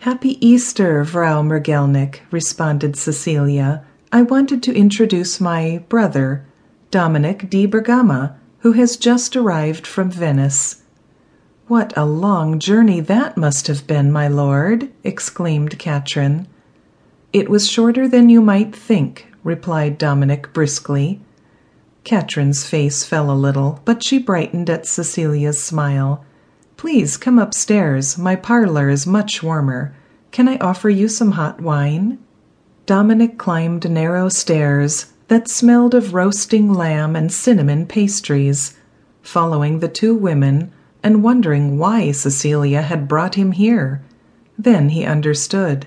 Happy 0.00 0.38
Easter, 0.46 1.04
Frau 1.06 1.42
Mergelnick, 1.42 2.20
responded 2.30 2.94
Cecilia. 2.94 3.82
I 4.12 4.22
wanted 4.22 4.62
to 4.64 4.74
introduce 4.74 5.40
my 5.40 5.82
brother, 5.88 6.44
Dominic 6.90 7.48
di 7.48 7.66
Bergama, 7.66 8.36
who 8.60 8.72
has 8.72 8.96
just 8.96 9.34
arrived 9.34 9.86
from 9.86 10.10
Venice. 10.10 10.82
What 11.68 11.96
a 11.96 12.04
long 12.04 12.58
journey 12.58 13.00
that 13.00 13.36
must 13.36 13.66
have 13.66 13.86
been, 13.86 14.12
my 14.12 14.28
lord, 14.28 14.90
exclaimed 15.04 15.78
Katrin. 15.78 16.46
It 17.32 17.48
was 17.48 17.68
shorter 17.68 18.08
than 18.08 18.28
you 18.28 18.40
might 18.40 18.74
think, 18.74 19.27
replied 19.48 19.96
Dominic 19.96 20.52
briskly. 20.52 21.20
Katrin's 22.04 22.66
face 22.66 23.02
fell 23.02 23.30
a 23.30 23.42
little, 23.46 23.80
but 23.86 24.02
she 24.02 24.18
brightened 24.18 24.68
at 24.68 24.86
Cecilia's 24.86 25.60
smile. 25.60 26.22
Please 26.76 27.16
come 27.16 27.38
upstairs. 27.38 28.18
My 28.18 28.36
parlor 28.36 28.90
is 28.90 29.06
much 29.06 29.42
warmer. 29.42 29.94
Can 30.32 30.48
I 30.48 30.58
offer 30.58 30.90
you 30.90 31.08
some 31.08 31.32
hot 31.32 31.62
wine? 31.62 32.18
Dominic 32.84 33.38
climbed 33.38 33.90
narrow 33.90 34.28
stairs 34.28 35.06
that 35.28 35.48
smelled 35.48 35.94
of 35.94 36.12
roasting 36.12 36.70
lamb 36.70 37.16
and 37.16 37.32
cinnamon 37.32 37.86
pastries, 37.86 38.76
following 39.22 39.80
the 39.80 39.88
two 39.88 40.14
women 40.14 40.70
and 41.02 41.22
wondering 41.22 41.78
why 41.78 42.12
Cecilia 42.12 42.82
had 42.82 43.08
brought 43.08 43.36
him 43.36 43.52
here. 43.52 44.02
Then 44.58 44.90
he 44.90 45.06
understood. 45.06 45.86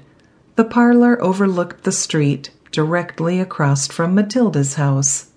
The 0.56 0.66
parlor 0.66 1.22
overlooked 1.22 1.84
the 1.84 1.92
street 1.92 2.50
directly 2.72 3.40
across 3.40 3.88
from 3.88 4.16
Matilda's 4.16 4.76
house. 4.76 5.28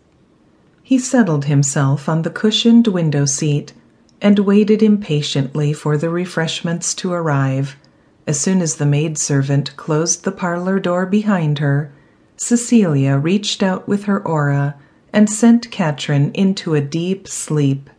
He 0.82 0.98
settled 0.98 1.46
himself 1.46 2.08
on 2.08 2.22
the 2.22 2.30
cushioned 2.30 2.86
window 2.86 3.24
seat 3.24 3.72
and 4.20 4.38
waited 4.38 4.82
impatiently 4.82 5.72
for 5.72 5.96
the 5.96 6.10
refreshments 6.10 6.94
to 6.94 7.12
arrive. 7.12 7.76
As 8.26 8.40
soon 8.40 8.62
as 8.62 8.76
the 8.76 8.86
maidservant 8.86 9.76
closed 9.76 10.24
the 10.24 10.32
parlor 10.32 10.80
door 10.80 11.04
behind 11.04 11.58
her, 11.58 11.92
Cecilia 12.36 13.16
reached 13.16 13.62
out 13.62 13.86
with 13.86 14.04
her 14.04 14.26
aura 14.26 14.76
and 15.12 15.30
sent 15.30 15.70
Katrin 15.70 16.32
into 16.32 16.74
a 16.74 16.80
deep 16.80 17.28
sleep. 17.28 17.90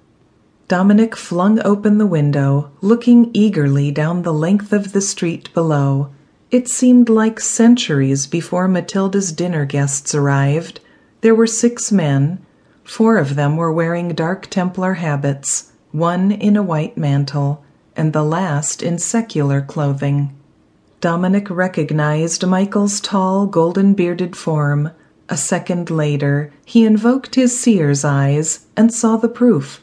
Dominic 0.68 1.16
flung 1.16 1.60
open 1.64 2.00
the 2.00 2.08
window, 2.08 2.72
looking 2.82 3.30
eagerly 3.34 3.92
down 3.92 4.24
the 4.24 4.34
length 4.34 4.74
of 4.74 4.94
the 4.94 5.02
street 5.02 5.54
below. 5.54 6.10
It 6.52 6.68
seemed 6.68 7.10
like 7.10 7.40
centuries 7.40 8.28
before 8.28 8.68
Matilda's 8.68 9.32
dinner 9.32 9.66
guests 9.66 10.14
arrived. 10.14 10.80
There 11.22 11.34
were 11.34 11.48
six 11.48 11.92
men. 11.92 12.46
Four 12.84 13.18
of 13.18 13.36
them 13.36 13.58
were 13.58 13.74
wearing 13.74 14.10
dark 14.10 14.48
Templar 14.52 14.94
habits, 14.94 15.72
one 15.92 16.32
in 16.32 16.56
a 16.56 16.62
white 16.62 16.98
mantle, 16.98 17.64
and 17.96 18.14
the 18.14 18.24
last 18.24 18.84
in 18.84 19.00
secular 19.00 19.60
clothing. 19.60 20.36
Dominic 21.02 21.50
recognized 21.50 22.46
Michael's 22.46 23.00
tall, 23.00 23.48
golden 23.48 23.96
bearded 23.96 24.36
form. 24.36 24.92
A 25.30 25.38
second 25.38 25.90
later, 25.90 26.52
he 26.64 26.86
invoked 26.86 27.34
his 27.34 27.60
seer's 27.60 28.06
eyes 28.06 28.68
and 28.78 28.94
saw 28.94 29.18
the 29.18 29.28
proof. 29.28 29.82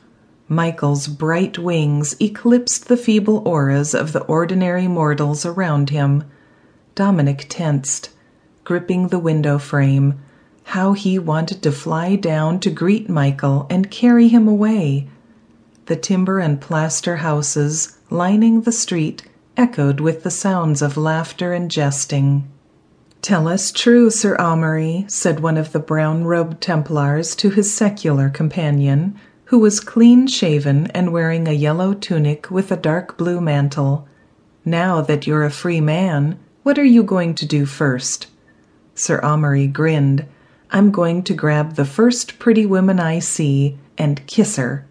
Michael's 0.49 1.09
bright 1.09 1.59
wings 1.59 2.15
eclipsed 2.21 2.87
the 2.87 2.97
feeble 2.97 3.43
auras 3.45 3.95
of 3.95 4.13
the 4.13 4.23
ordinary 4.25 4.87
mortals 4.87 5.45
around 5.45 5.91
him. 5.91 6.23
Dominic 6.95 7.47
tensed, 7.49 8.11
gripping 8.65 9.09
the 9.09 9.19
window 9.19 9.59
frame. 9.59 10.21
How 10.65 10.93
he 10.93 11.19
wanted 11.19 11.63
to 11.63 11.73
fly 11.73 12.17
down 12.17 12.61
to 12.61 12.71
greet 12.71 13.09
Michael 13.09 13.67
and 13.71 13.91
carry 13.91 14.29
him 14.29 14.47
away. 14.47 15.09
The 15.87 15.97
timber 15.97 16.39
and 16.39 16.61
plaster 16.61 17.17
houses 17.17 17.99
lining 18.11 18.61
the 18.61 18.73
street 18.73 19.23
echoed 19.57 20.01
with 20.01 20.23
the 20.23 20.31
sounds 20.31 20.83
of 20.83 20.97
laughter 20.97 21.53
and 21.53 21.71
jesting. 21.71 22.49
Tell 23.23 23.49
us 23.49 23.73
true, 23.73 24.11
Sir 24.11 24.37
Amaury, 24.37 25.11
said 25.11 25.41
one 25.41 25.57
of 25.57 25.73
the 25.73 25.79
brown 25.79 26.25
robed 26.25 26.61
Templars 26.61 27.35
to 27.37 27.51
his 27.51 27.73
secular 27.73 28.29
companion, 28.29 29.15
who 29.47 29.59
was 29.59 29.81
clean 29.81 30.27
shaven 30.27 30.89
and 30.89 31.13
wearing 31.13 31.47
a 31.47 31.53
yellow 31.53 31.95
tunic 31.95 32.51
with 32.51 32.73
a 32.73 32.77
dark 32.77 33.17
blue 33.17 33.41
mantle. 33.41 34.09
Now 34.65 35.01
that 35.03 35.27
you're 35.27 35.45
a 35.45 35.51
free 35.51 35.81
man, 35.81 36.39
what 36.63 36.79
are 36.79 36.85
you 36.85 37.03
going 37.03 37.35
to 37.35 37.47
do 37.47 37.67
first? 37.67 38.29
Sir 38.95 39.21
Amaury 39.23 39.73
grinned. 39.73 40.27
I'm 40.71 40.91
going 40.91 41.23
to 41.25 41.35
grab 41.35 41.75
the 41.75 41.85
first 41.85 42.39
pretty 42.39 42.67
woman 42.67 43.01
I 43.01 43.19
see 43.19 43.79
and 43.99 44.27
kiss 44.27 44.57
her. 44.57 44.87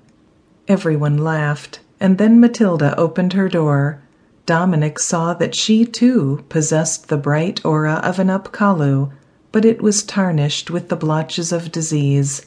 Everyone 0.67 1.17
laughed, 1.17 1.79
and 1.99 2.17
then 2.17 2.39
Matilda 2.39 2.95
opened 2.97 3.33
her 3.33 3.49
door. 3.49 4.01
Dominic 4.45 4.99
saw 4.99 5.33
that 5.35 5.55
she, 5.55 5.85
too, 5.85 6.43
possessed 6.49 7.07
the 7.07 7.17
bright 7.17 7.63
aura 7.63 8.01
of 8.03 8.19
an 8.19 8.27
Apkallu, 8.27 9.11
but 9.51 9.65
it 9.65 9.81
was 9.81 10.03
tarnished 10.03 10.69
with 10.69 10.89
the 10.89 10.95
blotches 10.95 11.51
of 11.51 11.71
disease. 11.71 12.45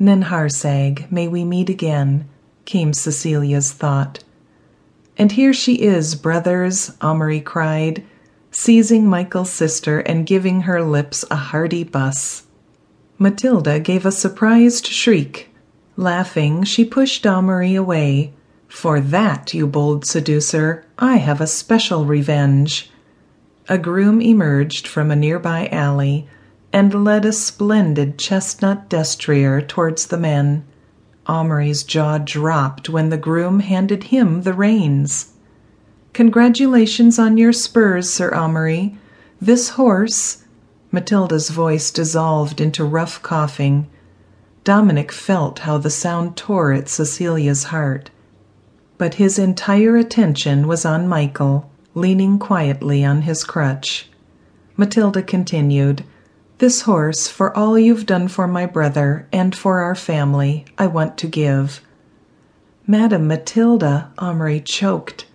Ninhursag, 0.00 1.10
may 1.10 1.28
we 1.28 1.44
meet 1.44 1.70
again, 1.70 2.28
came 2.64 2.92
Cecilia's 2.92 3.72
thought. 3.72 4.22
And 5.16 5.32
here 5.32 5.52
she 5.52 5.74
is, 5.82 6.14
brothers, 6.14 6.90
Amaury 7.00 7.44
cried, 7.44 8.04
seizing 8.50 9.06
Michael's 9.06 9.50
sister 9.50 10.00
and 10.00 10.26
giving 10.26 10.62
her 10.62 10.82
lips 10.82 11.24
a 11.30 11.36
hearty 11.36 11.84
buss. 11.84 12.44
Matilda 13.18 13.78
gave 13.78 14.06
a 14.06 14.12
surprised 14.12 14.86
shriek. 14.86 15.50
Laughing, 15.96 16.64
she 16.64 16.84
pushed 16.84 17.24
Amaury 17.24 17.78
away. 17.78 18.32
For 18.68 19.00
that, 19.00 19.52
you 19.52 19.66
bold 19.66 20.04
seducer, 20.04 20.84
I 20.98 21.16
have 21.16 21.40
a 21.40 21.46
special 21.46 22.04
revenge. 22.04 22.90
A 23.68 23.76
groom 23.76 24.20
emerged 24.20 24.86
from 24.86 25.10
a 25.10 25.16
nearby 25.16 25.68
alley 25.70 26.26
and 26.72 27.04
led 27.04 27.24
a 27.24 27.32
splendid 27.32 28.18
chestnut 28.18 28.88
destrier 28.88 29.60
towards 29.60 30.06
the 30.06 30.18
men. 30.18 30.64
Amaury's 31.26 31.82
jaw 31.82 32.18
dropped 32.18 32.88
when 32.88 33.10
the 33.10 33.18
groom 33.18 33.60
handed 33.60 34.04
him 34.04 34.42
the 34.42 34.54
reins. 34.54 35.29
Congratulations 36.12 37.20
on 37.20 37.36
your 37.36 37.52
spurs, 37.52 38.12
Sir 38.12 38.32
Amaury. 38.32 38.96
This 39.40 39.70
horse. 39.70 40.44
Matilda's 40.90 41.50
voice 41.50 41.92
dissolved 41.92 42.60
into 42.60 42.84
rough 42.84 43.22
coughing. 43.22 43.88
Dominic 44.64 45.12
felt 45.12 45.60
how 45.60 45.78
the 45.78 45.88
sound 45.88 46.36
tore 46.36 46.72
at 46.72 46.88
Cecilia's 46.88 47.64
heart. 47.64 48.10
But 48.98 49.14
his 49.14 49.38
entire 49.38 49.96
attention 49.96 50.66
was 50.66 50.84
on 50.84 51.06
Michael, 51.06 51.70
leaning 51.94 52.40
quietly 52.40 53.04
on 53.04 53.22
his 53.22 53.44
crutch. 53.44 54.10
Matilda 54.76 55.22
continued, 55.22 56.04
This 56.58 56.82
horse, 56.82 57.28
for 57.28 57.56
all 57.56 57.78
you've 57.78 58.04
done 58.04 58.26
for 58.26 58.48
my 58.48 58.66
brother 58.66 59.28
and 59.32 59.56
for 59.56 59.78
our 59.78 59.94
family, 59.94 60.64
I 60.76 60.88
want 60.88 61.16
to 61.18 61.28
give. 61.28 61.80
Madam 62.84 63.28
Matilda, 63.28 64.10
Amaury 64.18 64.62
choked. 64.64 65.26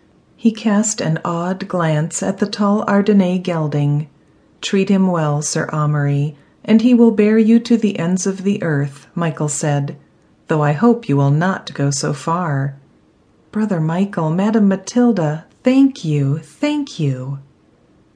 He 0.45 0.51
cast 0.51 1.01
an 1.01 1.17
odd 1.25 1.67
glance 1.67 2.21
at 2.21 2.37
the 2.37 2.45
tall 2.45 2.85
Ardennais 2.85 3.41
gelding. 3.41 4.07
Treat 4.61 4.89
him 4.89 5.07
well, 5.07 5.41
Sir 5.41 5.67
Amaury, 5.73 6.35
and 6.63 6.83
he 6.83 6.93
will 6.93 7.09
bear 7.09 7.39
you 7.39 7.57
to 7.61 7.77
the 7.77 7.97
ends 7.97 8.27
of 8.27 8.43
the 8.43 8.61
earth, 8.61 9.07
Michael 9.15 9.49
said, 9.49 9.97
though 10.47 10.61
I 10.61 10.73
hope 10.73 11.09
you 11.09 11.17
will 11.17 11.31
not 11.31 11.73
go 11.73 11.89
so 11.89 12.13
far. 12.13 12.75
Brother 13.51 13.79
Michael, 13.81 14.29
Madam 14.29 14.67
Matilda, 14.67 15.45
thank 15.63 16.05
you, 16.05 16.37
thank 16.37 16.99
you. 16.99 17.39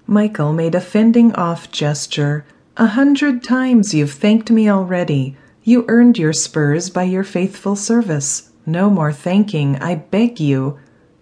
Michael 0.05 0.53
made 0.53 0.75
a 0.75 0.81
fending 0.81 1.33
off 1.33 1.71
gesture. 1.71 2.45
A 2.77 2.85
hundred 2.85 3.43
times 3.43 3.95
you've 3.95 4.13
thanked 4.13 4.51
me 4.51 4.69
already. 4.69 5.35
You 5.63 5.83
earned 5.87 6.19
your 6.19 6.33
spurs 6.33 6.91
by 6.91 7.05
your 7.05 7.23
faithful 7.23 7.75
service. 7.75 8.51
No 8.67 8.91
more 8.91 9.11
thanking, 9.11 9.77
I 9.77 9.95
beg 9.95 10.39
you. 10.39 10.77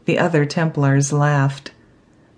The 0.07 0.17
other 0.17 0.45
Templars 0.45 1.11
laughed. 1.11 1.71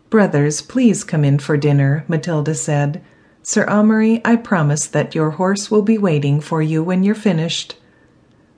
Brothers, 0.09 0.59
please 0.59 1.03
come 1.03 1.23
in 1.23 1.37
for 1.37 1.55
dinner, 1.55 2.03
Matilda 2.07 2.55
said. 2.55 2.99
Sir 3.43 3.67
Amaury, 3.67 4.21
I 4.25 4.37
promise 4.37 4.87
that 4.87 5.13
your 5.13 5.29
horse 5.29 5.69
will 5.69 5.83
be 5.83 5.99
waiting 5.99 6.41
for 6.41 6.63
you 6.63 6.83
when 6.83 7.03
you're 7.03 7.13
finished. 7.13 7.77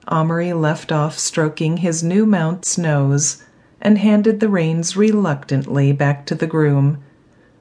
Amaury 0.08 0.58
left 0.58 0.90
off 0.90 1.18
stroking 1.18 1.76
his 1.76 2.02
new 2.02 2.24
mount's 2.24 2.78
nose 2.78 3.44
and 3.82 3.98
handed 3.98 4.40
the 4.40 4.48
reins 4.48 4.96
reluctantly 4.96 5.92
back 5.92 6.24
to 6.24 6.34
the 6.34 6.46
groom. 6.46 6.96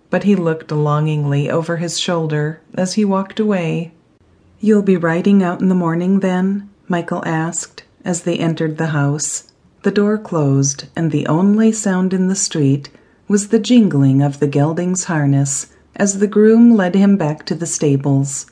But 0.09 0.23
he 0.23 0.37
looked 0.37 0.71
longingly 0.71 1.49
over 1.49 1.75
his 1.75 1.99
shoulder 1.99 2.61
as 2.75 2.93
he 2.93 3.03
walked 3.03 3.41
away. 3.41 3.91
You'll 4.61 4.83
be 4.83 4.95
riding 4.95 5.43
out 5.43 5.59
in 5.59 5.67
the 5.67 5.75
morning, 5.75 6.21
then? 6.21 6.69
Michael 6.87 7.25
asked 7.25 7.83
as 8.05 8.23
they 8.23 8.37
entered 8.37 8.77
the 8.77 8.87
house. 8.87 9.50
The 9.83 9.91
door 9.91 10.17
closed, 10.19 10.85
and 10.95 11.11
the 11.11 11.25
only 11.25 11.71
sound 11.71 12.13
in 12.13 12.27
the 12.27 12.35
street 12.35 12.89
was 13.27 13.47
the 13.47 13.59
jingling 13.59 14.21
of 14.21 14.39
the 14.39 14.47
gelding's 14.47 15.05
harness 15.05 15.67
as 15.95 16.19
the 16.19 16.27
groom 16.27 16.75
led 16.75 16.93
him 16.93 17.17
back 17.17 17.45
to 17.47 17.55
the 17.55 17.65
stables. 17.65 18.45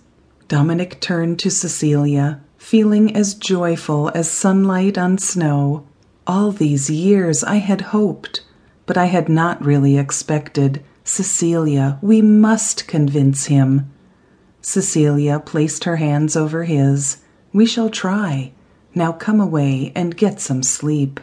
Dominic 0.47 0.99
turned 0.99 1.37
to 1.39 1.51
Cecilia, 1.51 2.39
feeling 2.57 3.15
as 3.15 3.35
joyful 3.35 4.11
as 4.15 4.29
sunlight 4.29 4.97
on 4.97 5.19
snow. 5.19 5.85
All 6.25 6.51
these 6.51 6.89
years 6.89 7.43
I 7.43 7.57
had 7.57 7.81
hoped, 7.81 8.43
but 8.87 8.97
I 8.97 9.05
had 9.05 9.29
not 9.29 9.63
really 9.63 9.97
expected. 9.97 10.83
Cecilia, 11.03 11.99
we 12.01 12.21
must 12.21 12.87
convince 12.87 13.45
him. 13.45 13.91
Cecilia 14.61 15.39
placed 15.39 15.83
her 15.83 15.97
hands 15.97 16.35
over 16.35 16.63
his. 16.63 17.17
We 17.53 17.65
shall 17.65 17.89
try. 17.89 18.51
Now 18.95 19.11
come 19.11 19.39
away 19.39 19.91
and 19.95 20.17
get 20.17 20.39
some 20.39 20.63
sleep. 20.63 21.19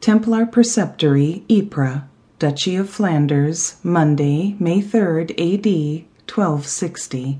Templar 0.00 0.46
Preceptory, 0.46 1.42
Ypres, 1.48 2.00
Duchy 2.38 2.76
of 2.76 2.88
Flanders, 2.88 3.76
Monday, 3.84 4.56
May 4.58 4.80
3rd, 4.80 5.34
A.D. 5.36 6.06
1260. 6.26 7.38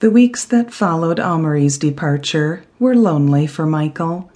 The 0.00 0.10
weeks 0.10 0.44
that 0.44 0.72
followed 0.72 1.18
Amaury's 1.18 1.78
departure 1.78 2.62
were 2.78 2.94
lonely 2.94 3.46
for 3.46 3.66
Michael. 3.66 4.30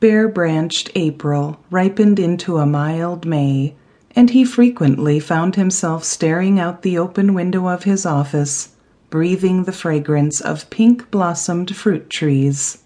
Bare 0.00 0.28
branched 0.28 0.90
April 0.94 1.60
ripened 1.70 2.18
into 2.18 2.56
a 2.56 2.66
mild 2.66 3.26
May, 3.26 3.74
and 4.14 4.30
he 4.30 4.44
frequently 4.44 5.20
found 5.20 5.56
himself 5.56 6.04
staring 6.04 6.58
out 6.58 6.82
the 6.82 6.98
open 6.98 7.34
window 7.34 7.68
of 7.68 7.84
his 7.84 8.06
office, 8.06 8.70
breathing 9.10 9.64
the 9.64 9.72
fragrance 9.72 10.40
of 10.40 10.68
pink 10.70 11.10
blossomed 11.10 11.76
fruit 11.76 12.08
trees. 12.10 12.82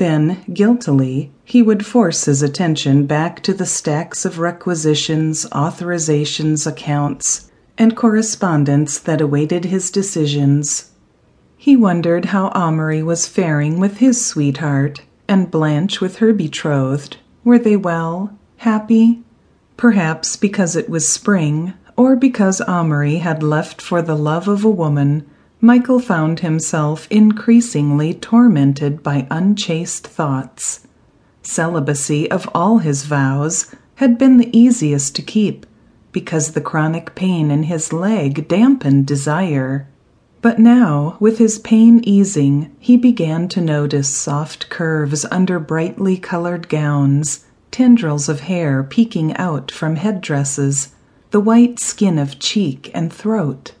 Then, 0.00 0.38
guiltily, 0.54 1.30
he 1.44 1.60
would 1.60 1.84
force 1.84 2.24
his 2.24 2.42
attention 2.42 3.04
back 3.04 3.42
to 3.42 3.52
the 3.52 3.66
stacks 3.66 4.24
of 4.24 4.38
requisitions, 4.38 5.44
authorizations, 5.52 6.66
accounts, 6.66 7.50
and 7.76 7.94
correspondence 7.94 8.98
that 8.98 9.20
awaited 9.20 9.66
his 9.66 9.90
decisions. 9.90 10.92
He 11.58 11.76
wondered 11.76 12.24
how 12.32 12.48
Amaury 12.54 13.04
was 13.04 13.26
faring 13.28 13.78
with 13.78 13.98
his 13.98 14.24
sweetheart, 14.24 15.02
and 15.28 15.50
Blanche 15.50 16.00
with 16.00 16.16
her 16.16 16.32
betrothed. 16.32 17.18
Were 17.44 17.58
they 17.58 17.76
well? 17.76 18.38
Happy? 18.56 19.22
Perhaps 19.76 20.34
because 20.34 20.76
it 20.76 20.88
was 20.88 21.06
spring, 21.06 21.74
or 21.94 22.16
because 22.16 22.62
Amaury 22.66 23.18
had 23.18 23.42
left 23.42 23.82
for 23.82 24.00
the 24.00 24.16
love 24.16 24.48
of 24.48 24.64
a 24.64 24.70
woman, 24.70 25.26
Michael 25.62 25.98
found 25.98 26.40
himself 26.40 27.06
increasingly 27.10 28.14
tormented 28.14 29.02
by 29.02 29.26
unchaste 29.30 30.06
thoughts. 30.06 30.86
Celibacy 31.42 32.30
of 32.30 32.48
all 32.54 32.78
his 32.78 33.04
vows 33.04 33.74
had 33.96 34.16
been 34.16 34.38
the 34.38 34.58
easiest 34.58 35.14
to 35.16 35.22
keep, 35.22 35.66
because 36.12 36.52
the 36.52 36.62
chronic 36.62 37.14
pain 37.14 37.50
in 37.50 37.64
his 37.64 37.92
leg 37.92 38.48
dampened 38.48 39.06
desire. 39.06 39.86
But 40.40 40.58
now, 40.58 41.18
with 41.20 41.36
his 41.36 41.58
pain 41.58 42.00
easing, 42.04 42.74
he 42.78 42.96
began 42.96 43.46
to 43.48 43.60
notice 43.60 44.08
soft 44.08 44.70
curves 44.70 45.26
under 45.30 45.58
brightly 45.58 46.16
colored 46.16 46.70
gowns, 46.70 47.44
tendrils 47.70 48.30
of 48.30 48.40
hair 48.40 48.82
peeking 48.82 49.36
out 49.36 49.70
from 49.70 49.96
head 49.96 50.22
dresses, 50.22 50.94
the 51.30 51.40
white 51.40 51.78
skin 51.78 52.18
of 52.18 52.38
cheek 52.38 52.90
and 52.94 53.12
throat. 53.12 53.72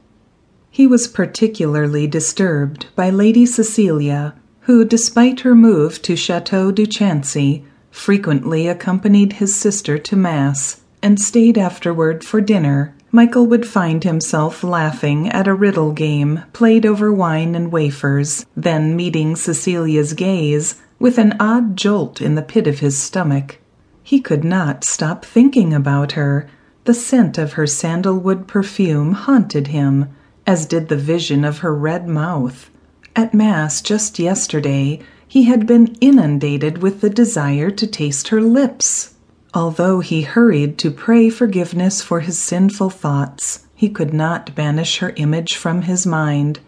He 0.72 0.86
was 0.86 1.08
particularly 1.08 2.06
disturbed 2.06 2.86
by 2.94 3.10
Lady 3.10 3.44
Cecilia, 3.44 4.34
who, 4.60 4.84
despite 4.84 5.40
her 5.40 5.56
move 5.56 6.00
to 6.02 6.14
Chateau 6.14 6.70
du 6.70 6.86
Chancy, 6.86 7.64
frequently 7.90 8.68
accompanied 8.68 9.34
his 9.34 9.52
sister 9.52 9.98
to 9.98 10.14
Mass 10.14 10.80
and 11.02 11.20
stayed 11.20 11.58
afterward 11.58 12.22
for 12.22 12.40
dinner. 12.40 12.94
Michael 13.10 13.46
would 13.46 13.66
find 13.66 14.04
himself 14.04 14.62
laughing 14.62 15.28
at 15.30 15.48
a 15.48 15.54
riddle 15.54 15.90
game 15.90 16.42
played 16.52 16.86
over 16.86 17.12
wine 17.12 17.56
and 17.56 17.72
wafers, 17.72 18.46
then 18.56 18.94
meeting 18.94 19.34
Cecilia's 19.34 20.12
gaze 20.12 20.76
with 21.00 21.18
an 21.18 21.34
odd 21.40 21.76
jolt 21.76 22.20
in 22.20 22.36
the 22.36 22.42
pit 22.42 22.68
of 22.68 22.78
his 22.78 22.96
stomach. 22.96 23.58
He 24.04 24.20
could 24.20 24.44
not 24.44 24.84
stop 24.84 25.24
thinking 25.24 25.74
about 25.74 26.12
her. 26.12 26.48
The 26.84 26.94
scent 26.94 27.38
of 27.38 27.54
her 27.54 27.66
sandalwood 27.66 28.46
perfume 28.46 29.14
haunted 29.14 29.66
him 29.66 30.06
as 30.46 30.66
did 30.66 30.88
the 30.88 30.96
vision 30.96 31.44
of 31.44 31.58
her 31.58 31.74
red 31.74 32.08
mouth. 32.08 32.70
At 33.14 33.34
Mass 33.34 33.80
just 33.80 34.18
yesterday 34.18 35.00
he 35.26 35.44
had 35.44 35.66
been 35.66 35.96
inundated 36.00 36.78
with 36.78 37.00
the 37.00 37.10
desire 37.10 37.70
to 37.70 37.86
taste 37.86 38.28
her 38.28 38.40
lips. 38.40 39.14
Although 39.54 40.00
he 40.00 40.22
hurried 40.22 40.78
to 40.78 40.90
pray 40.90 41.30
forgiveness 41.30 42.02
for 42.02 42.20
his 42.20 42.38
sinful 42.38 42.90
thoughts, 42.90 43.66
he 43.74 43.88
could 43.88 44.14
not 44.14 44.54
banish 44.54 44.98
her 44.98 45.12
image 45.16 45.56
from 45.56 45.82
his 45.82 46.06
mind. 46.06 46.60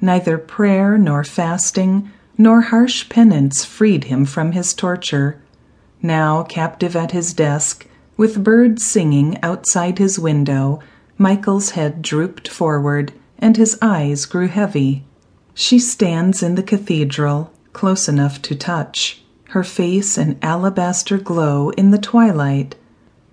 Neither 0.00 0.38
prayer 0.38 0.96
nor 0.96 1.24
fasting 1.24 2.10
nor 2.36 2.60
harsh 2.60 3.08
penance 3.08 3.64
freed 3.64 4.04
him 4.04 4.24
from 4.24 4.52
his 4.52 4.72
torture. 4.72 5.40
Now, 6.00 6.44
captive 6.44 6.94
at 6.94 7.10
his 7.10 7.32
desk, 7.32 7.86
with 8.16 8.44
birds 8.44 8.84
singing 8.84 9.38
outside 9.42 9.98
his 9.98 10.18
window, 10.18 10.80
Michael's 11.20 11.70
head 11.70 12.00
drooped 12.00 12.46
forward 12.46 13.12
and 13.40 13.56
his 13.56 13.76
eyes 13.82 14.24
grew 14.24 14.46
heavy. 14.46 15.04
She 15.52 15.80
stands 15.80 16.44
in 16.44 16.54
the 16.54 16.62
cathedral, 16.62 17.52
close 17.72 18.08
enough 18.08 18.40
to 18.42 18.54
touch, 18.54 19.22
her 19.48 19.64
face 19.64 20.16
an 20.16 20.38
alabaster 20.42 21.18
glow 21.18 21.70
in 21.70 21.90
the 21.90 21.98
twilight. 21.98 22.76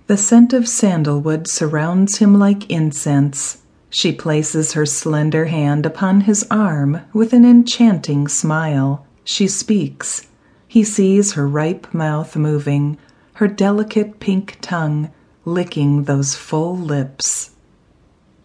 The 0.08 0.18
scent 0.18 0.52
of 0.52 0.68
sandalwood 0.68 1.48
surrounds 1.48 2.18
him 2.18 2.40
like 2.40 2.70
incense. 2.72 3.62
She 3.92 4.12
places 4.12 4.74
her 4.74 4.88
slender 4.88 5.46
hand 5.46 5.86
upon 5.86 6.22
his 6.22 6.46
arm 6.50 7.02
with 7.14 7.34
an 7.34 7.46
enchanting 7.46 8.28
smile. 8.28 9.06
She 9.24 9.48
speaks. 9.48 10.26
He 10.68 10.84
sees 10.84 11.34
her 11.34 11.48
ripe 11.48 11.94
mouth 11.94 12.36
moving, 12.36 12.98
her 13.34 13.48
delicate 13.48 14.20
pink 14.20 14.58
tongue 14.62 15.12
licking 15.46 16.04
those 16.04 16.34
full 16.34 16.76
lips. 16.76 17.52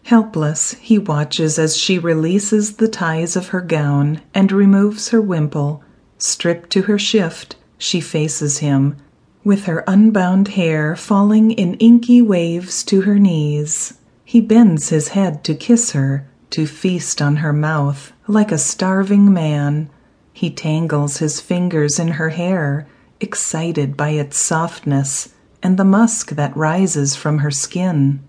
Helpless, 0.03 0.73
he 0.81 0.97
watches 0.97 1.59
as 1.59 1.77
she 1.77 1.99
releases 1.99 2.77
the 2.77 2.87
ties 2.87 3.35
of 3.35 3.49
her 3.49 3.61
gown 3.61 4.21
and 4.33 4.51
removes 4.51 5.09
her 5.09 5.21
wimple. 5.21 5.83
Stripped 6.17 6.69
to 6.71 6.83
her 6.83 6.99
shift, 6.99 7.55
she 7.77 8.01
faces 8.01 8.59
him, 8.59 8.95
with 9.43 9.65
her 9.65 9.83
unbound 9.87 10.49
hair 10.49 10.95
falling 10.95 11.51
in 11.51 11.75
inky 11.75 12.21
waves 12.21 12.83
to 12.83 13.01
her 13.01 13.17
knees. 13.17 13.95
He 14.25 14.41
bends 14.41 14.89
his 14.89 15.09
head 15.09 15.43
to 15.45 15.55
kiss 15.55 15.91
her, 15.91 16.27
to 16.51 16.67
feast 16.67 17.21
on 17.21 17.37
her 17.37 17.53
mouth 17.53 18.11
like 18.27 18.51
a 18.51 18.57
starving 18.57 19.31
man. 19.33 19.89
He 20.33 20.49
tangles 20.49 21.17
his 21.17 21.39
fingers 21.41 21.99
in 21.99 22.09
her 22.09 22.29
hair, 22.29 22.87
excited 23.19 23.95
by 23.95 24.09
its 24.09 24.37
softness 24.37 25.33
and 25.63 25.77
the 25.77 25.85
musk 25.85 26.31
that 26.31 26.55
rises 26.55 27.15
from 27.15 27.39
her 27.39 27.51
skin. 27.51 28.21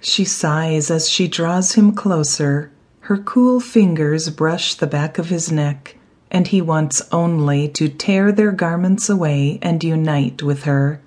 She 0.00 0.24
sighs 0.24 0.90
as 0.90 1.08
she 1.08 1.26
draws 1.26 1.72
him 1.72 1.92
closer. 1.92 2.70
Her 3.00 3.16
cool 3.16 3.60
fingers 3.60 4.30
brush 4.30 4.74
the 4.74 4.86
back 4.86 5.18
of 5.18 5.28
his 5.30 5.50
neck, 5.50 5.96
and 6.30 6.48
he 6.48 6.60
wants 6.60 7.02
only 7.12 7.68
to 7.68 7.88
tear 7.88 8.32
their 8.32 8.52
garments 8.52 9.08
away 9.08 9.58
and 9.62 9.82
unite 9.82 10.42
with 10.42 10.64
her. 10.64 11.00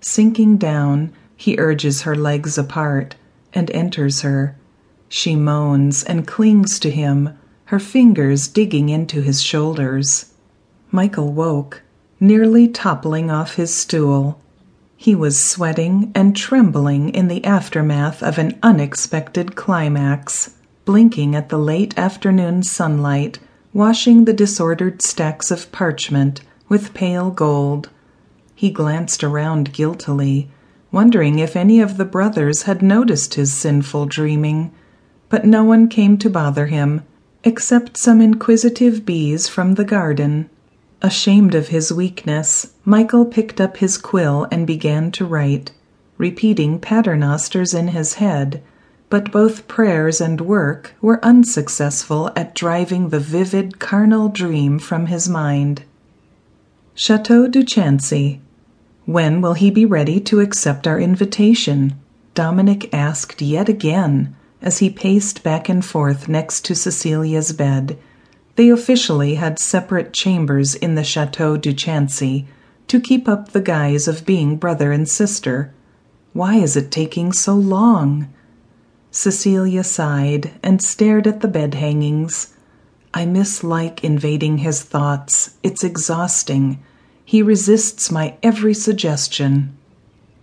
Sinking 0.00 0.58
down, 0.58 1.12
he 1.36 1.58
urges 1.58 2.02
her 2.02 2.14
legs 2.14 2.56
apart 2.56 3.14
and 3.52 3.70
enters 3.72 4.20
her. 4.20 4.54
She 5.08 5.34
moans 5.34 6.04
and 6.04 6.26
clings 6.26 6.78
to 6.80 6.90
him, 6.90 7.30
her 7.64 7.78
fingers 7.78 8.48
digging 8.48 8.88
into 8.88 9.22
his 9.22 9.42
shoulders. 9.42 10.32
Michael 10.90 11.32
woke, 11.32 11.82
nearly 12.20 12.68
toppling 12.68 13.30
off 13.30 13.54
his 13.54 13.74
stool. 13.74 14.40
He 15.02 15.14
was 15.14 15.40
sweating 15.40 16.12
and 16.14 16.36
trembling 16.36 17.08
in 17.08 17.28
the 17.28 17.42
aftermath 17.42 18.22
of 18.22 18.36
an 18.36 18.58
unexpected 18.62 19.56
climax, 19.56 20.56
blinking 20.84 21.34
at 21.34 21.48
the 21.48 21.56
late 21.56 21.96
afternoon 21.96 22.62
sunlight, 22.64 23.38
washing 23.72 24.26
the 24.26 24.34
disordered 24.34 25.00
stacks 25.00 25.50
of 25.50 25.72
parchment 25.72 26.42
with 26.68 26.92
pale 26.92 27.30
gold. 27.30 27.88
He 28.54 28.70
glanced 28.70 29.24
around 29.24 29.72
guiltily, 29.72 30.50
wondering 30.92 31.38
if 31.38 31.56
any 31.56 31.80
of 31.80 31.96
the 31.96 32.04
brothers 32.04 32.64
had 32.64 32.82
noticed 32.82 33.32
his 33.32 33.54
sinful 33.54 34.04
dreaming, 34.04 34.70
but 35.30 35.46
no 35.46 35.64
one 35.64 35.88
came 35.88 36.18
to 36.18 36.28
bother 36.28 36.66
him, 36.66 37.04
except 37.42 37.96
some 37.96 38.20
inquisitive 38.20 39.06
bees 39.06 39.48
from 39.48 39.76
the 39.76 39.84
garden. 39.86 40.50
Ashamed 41.02 41.54
of 41.54 41.68
his 41.68 41.92
weakness, 41.92 42.72
Michael 42.84 43.24
picked 43.24 43.60
up 43.60 43.78
his 43.78 43.96
quill 43.96 44.46
and 44.50 44.66
began 44.66 45.10
to 45.12 45.24
write, 45.24 45.72
repeating 46.18 46.78
paternosters 46.78 47.74
in 47.74 47.88
his 47.88 48.14
head, 48.14 48.62
but 49.08 49.32
both 49.32 49.66
prayers 49.66 50.20
and 50.20 50.42
work 50.42 50.94
were 51.00 51.24
unsuccessful 51.24 52.30
at 52.36 52.54
driving 52.54 53.08
the 53.08 53.18
vivid 53.18 53.78
carnal 53.78 54.28
dream 54.28 54.78
from 54.78 55.06
his 55.06 55.26
mind. 55.26 55.82
Chateau 56.94 57.48
du 57.48 57.64
Chancy. 57.64 58.40
When 59.06 59.40
will 59.40 59.54
he 59.54 59.70
be 59.70 59.86
ready 59.86 60.20
to 60.20 60.40
accept 60.40 60.86
our 60.86 61.00
invitation? 61.00 61.94
Dominic 62.34 62.92
asked 62.92 63.40
yet 63.40 63.70
again 63.70 64.36
as 64.60 64.78
he 64.78 64.90
paced 64.90 65.42
back 65.42 65.68
and 65.68 65.82
forth 65.82 66.28
next 66.28 66.66
to 66.66 66.74
Cecilia's 66.74 67.52
bed. 67.52 67.98
They 68.60 68.68
officially 68.68 69.36
had 69.36 69.58
separate 69.58 70.12
chambers 70.12 70.74
in 70.74 70.94
the 70.94 71.02
Chateau 71.02 71.56
du 71.56 71.72
Chancy 71.72 72.46
to 72.88 73.00
keep 73.00 73.26
up 73.26 73.52
the 73.52 73.62
guise 73.62 74.06
of 74.06 74.26
being 74.26 74.56
brother 74.56 74.92
and 74.92 75.08
sister. 75.08 75.72
Why 76.34 76.56
is 76.56 76.76
it 76.76 76.90
taking 76.90 77.32
so 77.32 77.54
long? 77.54 78.28
Cecilia 79.10 79.82
sighed 79.82 80.50
and 80.62 80.82
stared 80.82 81.26
at 81.26 81.40
the 81.40 81.48
bed 81.48 81.72
hangings. 81.72 82.52
I 83.14 83.24
mislike 83.24 84.04
invading 84.04 84.58
his 84.58 84.82
thoughts. 84.82 85.56
It's 85.62 85.82
exhausting. 85.82 86.82
He 87.24 87.40
resists 87.40 88.10
my 88.10 88.34
every 88.42 88.74
suggestion. 88.74 89.74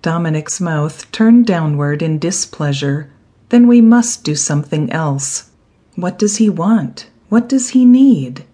Dominic's 0.01 0.60
mouth 0.60 1.12
turned 1.12 1.45
downward 1.45 2.01
in 2.01 2.17
displeasure. 2.17 3.12
Then 3.49 3.67
we 3.67 3.80
must 3.80 4.23
do 4.23 4.34
something 4.34 4.91
else. 4.91 5.51
What 5.93 6.17
does 6.17 6.38
he 6.38 6.49
want? 6.49 7.10
What 7.29 7.49
does 7.49 7.69
he 7.69 7.83
need? 7.83 8.45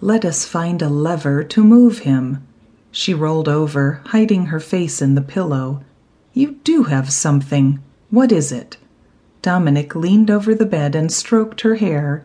Let 0.00 0.24
us 0.24 0.44
find 0.44 0.82
a 0.82 0.90
lever 0.90 1.42
to 1.44 1.64
move 1.64 2.00
him. 2.00 2.46
She 2.92 3.14
rolled 3.14 3.48
over, 3.48 4.02
hiding 4.06 4.46
her 4.46 4.60
face 4.60 5.00
in 5.00 5.14
the 5.14 5.22
pillow. 5.22 5.82
You 6.34 6.56
do 6.62 6.84
have 6.84 7.10
something. 7.10 7.78
What 8.10 8.30
is 8.30 8.52
it? 8.52 8.76
Dominic 9.40 9.94
leaned 9.94 10.30
over 10.30 10.54
the 10.54 10.66
bed 10.66 10.94
and 10.94 11.10
stroked 11.10 11.62
her 11.62 11.76
hair. 11.76 12.24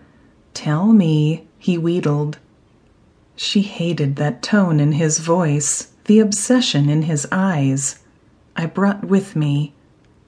Tell 0.53 0.91
me, 0.91 1.47
he 1.57 1.77
wheedled. 1.77 2.37
She 3.37 3.61
hated 3.61 4.17
that 4.17 4.43
tone 4.43 4.81
in 4.81 4.93
his 4.93 5.19
voice, 5.19 5.93
the 6.05 6.19
obsession 6.19 6.89
in 6.89 7.03
his 7.03 7.25
eyes. 7.31 7.99
I 8.57 8.65
brought 8.65 9.05
with 9.05 9.37
me. 9.37 9.73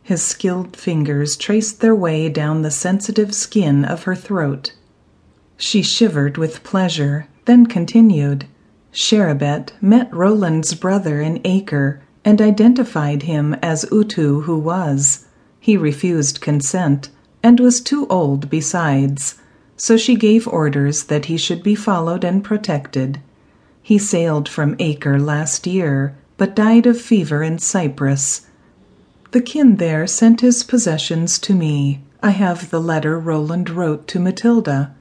His 0.04 0.22
skilled 0.22 0.78
fingers 0.78 1.36
traced 1.36 1.82
their 1.82 1.96
way 1.96 2.30
down 2.30 2.62
the 2.62 2.72
sensitive 2.72 3.36
skin 3.36 3.84
of 3.84 4.04
her 4.04 4.16
throat. 4.16 4.74
She 5.58 5.82
shivered 5.82 6.38
with 6.38 6.64
pleasure, 6.64 7.28
then 7.46 7.66
continued. 7.66 8.46
Sherabet 8.92 9.72
met 9.82 10.14
Roland's 10.14 10.74
brother 10.74 11.22
in 11.22 11.40
Acre 11.46 12.02
and 12.26 12.42
identified 12.42 13.24
him 13.24 13.56
as 13.62 13.86
Utu 13.92 14.42
who 14.42 14.58
was. 14.58 15.26
He 15.60 15.78
refused 15.78 16.42
consent, 16.42 17.10
and 17.42 17.60
was 17.60 17.80
too 17.80 18.06
old 18.10 18.50
besides, 18.50 19.36
so 19.78 19.96
she 19.96 20.16
gave 20.16 20.48
orders 20.48 21.04
that 21.04 21.26
he 21.26 21.38
should 21.38 21.64
be 21.64 21.76
followed 21.76 22.24
and 22.24 22.44
protected. 22.44 23.20
He 23.82 23.98
sailed 23.98 24.50
from 24.50 24.76
Acre 24.80 25.20
last 25.20 25.66
year, 25.68 26.16
but 26.38 26.56
died 26.56 26.86
of 26.86 27.00
fever 27.00 27.44
in 27.44 27.60
Cyprus. 27.60 28.48
The 29.32 29.42
kin 29.42 29.78
there 29.78 30.08
sent 30.08 30.42
his 30.42 30.64
possessions 30.64 31.40
to 31.40 31.54
me. 31.54 32.02
I 32.22 32.32
have 32.32 32.72
the 32.72 32.82
letter 32.82 33.20
Roland 33.20 33.70
wrote 33.70 34.08
to 34.08 34.20
Matilda. 34.20 34.94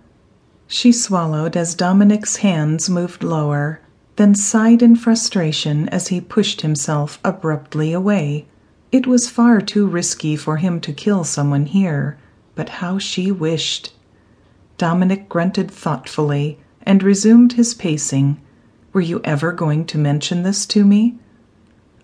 She 0.66 0.92
swallowed 0.92 1.56
as 1.56 1.74
Dominic's 1.74 2.36
hands 2.36 2.88
moved 2.88 3.22
lower, 3.22 3.80
then 4.16 4.34
sighed 4.34 4.82
in 4.82 4.96
frustration 4.96 5.88
as 5.90 6.08
he 6.08 6.20
pushed 6.20 6.62
himself 6.62 7.18
abruptly 7.22 7.92
away. 7.92 8.46
It 8.90 9.06
was 9.06 9.28
far 9.28 9.60
too 9.60 9.86
risky 9.86 10.36
for 10.36 10.56
him 10.56 10.80
to 10.80 10.92
kill 10.92 11.24
someone 11.24 11.66
here, 11.66 12.16
but 12.54 12.80
how 12.80 12.98
she 12.98 13.30
wished. 13.30 13.92
Dominic 14.78 15.28
grunted 15.28 15.70
thoughtfully 15.70 16.58
and 16.82 17.02
resumed 17.02 17.54
his 17.54 17.74
pacing. 17.74 18.40
Were 18.92 19.00
you 19.00 19.20
ever 19.24 19.52
going 19.52 19.84
to 19.86 19.98
mention 19.98 20.44
this 20.44 20.64
to 20.66 20.84
me? 20.84 21.16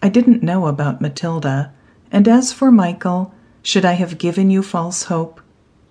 I 0.03 0.09
didn't 0.09 0.43
know 0.43 0.67
about 0.67 1.01
Matilda, 1.01 1.73
and 2.11 2.27
as 2.27 2.53
for 2.53 2.71
Michael, 2.71 3.33
should 3.63 3.85
I 3.85 3.93
have 3.93 4.19
given 4.19 4.51
you 4.51 4.63
false 4.63 5.05
hope? 5.05 5.41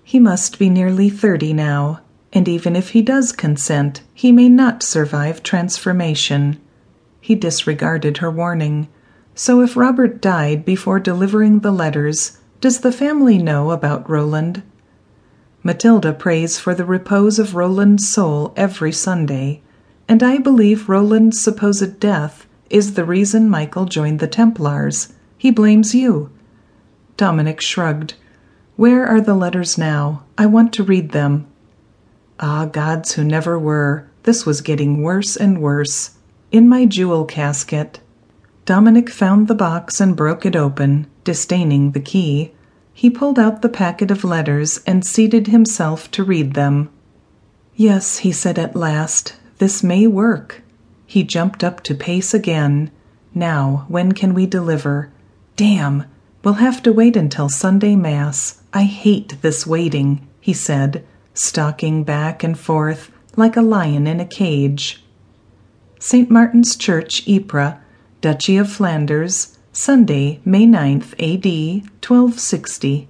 He 0.04 0.20
must 0.20 0.60
be 0.60 0.70
nearly 0.70 1.10
thirty 1.10 1.54
now, 1.54 2.02
and 2.32 2.48
even 2.48 2.76
if 2.76 2.90
he 2.90 3.02
does 3.02 3.32
consent, 3.32 4.02
he 4.14 4.32
may 4.32 4.50
not 4.50 4.84
survive 4.84 5.42
transformation. 5.42 6.60
He 7.22 7.36
disregarded 7.36 8.18
her 8.18 8.30
warning. 8.30 8.88
So 9.36 9.62
if 9.62 9.76
Robert 9.76 10.22
died 10.22 10.66
before 10.66 11.00
delivering 11.00 11.60
the 11.60 11.72
letters, 11.72 12.38
does 12.62 12.82
the 12.82 12.92
family 12.92 13.38
know 13.38 13.72
about 13.72 14.10
Roland? 14.10 14.64
Matilda 15.64 16.14
prays 16.14 16.60
for 16.60 16.74
the 16.74 16.86
repose 16.86 17.40
of 17.40 17.56
Roland's 17.56 18.08
soul 18.08 18.54
every 18.56 18.92
Sunday, 18.92 19.62
and 20.08 20.24
I 20.24 20.38
believe 20.38 20.90
Roland's 20.90 21.40
supposed 21.40 22.00
death 22.00 22.48
is 22.70 22.94
the 22.94 23.06
reason 23.06 23.50
Michael 23.50 23.86
joined 23.86 24.20
the 24.20 24.28
Templars. 24.28 25.14
He 25.38 25.52
blames 25.52 25.96
you. 25.96 26.30
Dominic 27.18 27.60
shrugged. 27.60 28.14
Where 28.76 29.06
are 29.06 29.22
the 29.22 29.36
letters 29.36 29.78
now? 29.78 30.24
I 30.38 30.46
want 30.46 30.72
to 30.74 30.84
read 30.84 31.12
them. 31.12 31.48
Ah, 32.40 32.66
gods 32.66 33.14
who 33.14 33.24
never 33.24 33.60
were. 33.60 34.08
This 34.24 34.46
was 34.46 34.62
getting 34.62 35.04
worse 35.04 35.36
and 35.36 35.62
worse. 35.62 36.12
In 36.52 36.70
my 36.70 36.86
jewel 36.86 37.26
casket. 37.26 38.00
Dominic 38.66 39.10
found 39.10 39.48
the 39.48 39.56
box 39.56 40.00
and 40.00 40.16
broke 40.16 40.46
it 40.46 40.56
open, 40.56 41.08
disdaining 41.24 41.92
the 41.92 42.00
key. 42.00 42.52
He 42.94 43.10
pulled 43.10 43.40
out 43.40 43.62
the 43.62 43.70
packet 43.70 44.12
of 44.12 44.24
letters 44.24 44.80
and 44.86 45.06
seated 45.06 45.48
himself 45.48 46.10
to 46.12 46.24
read 46.24 46.54
them. 46.54 46.90
Yes, 47.76 48.20
he 48.20 48.32
said 48.32 48.60
at 48.60 48.76
last, 48.76 49.36
this 49.58 49.84
may 49.84 50.08
work. 50.08 50.62
He 51.06 51.24
jumped 51.24 51.64
up 51.64 51.82
to 51.84 51.96
pace 51.96 52.34
again. 52.34 52.92
Now, 53.34 53.86
when 53.88 54.12
can 54.12 54.34
we 54.34 54.46
deliver? 54.46 55.10
Damn! 55.56 56.06
We'll 56.44 56.56
have 56.56 56.82
to 56.84 56.94
wait 56.94 57.18
until 57.18 57.50
Sunday 57.50 57.96
Mass. 57.96 58.62
I 58.74 58.84
hate 58.84 59.42
this 59.42 59.68
waiting, 59.68 60.28
he 60.40 60.54
said, 60.54 61.04
stalking 61.40 62.04
back 62.04 62.44
and 62.44 62.60
forth 62.60 63.12
like 63.38 63.56
a 63.56 63.62
lion 63.62 64.06
in 64.06 64.20
a 64.20 64.26
cage. 64.26 65.02
St. 65.98 66.30
Martin's 66.30 66.76
Church, 66.76 67.26
Ypres, 67.28 67.76
Duchy 68.20 68.58
of 68.58 68.70
Flanders, 68.70 69.58
Sunday, 69.72 70.42
May 70.44 70.66
9th, 70.66 71.14
A.D. 71.18 71.80
1260. 72.06 73.08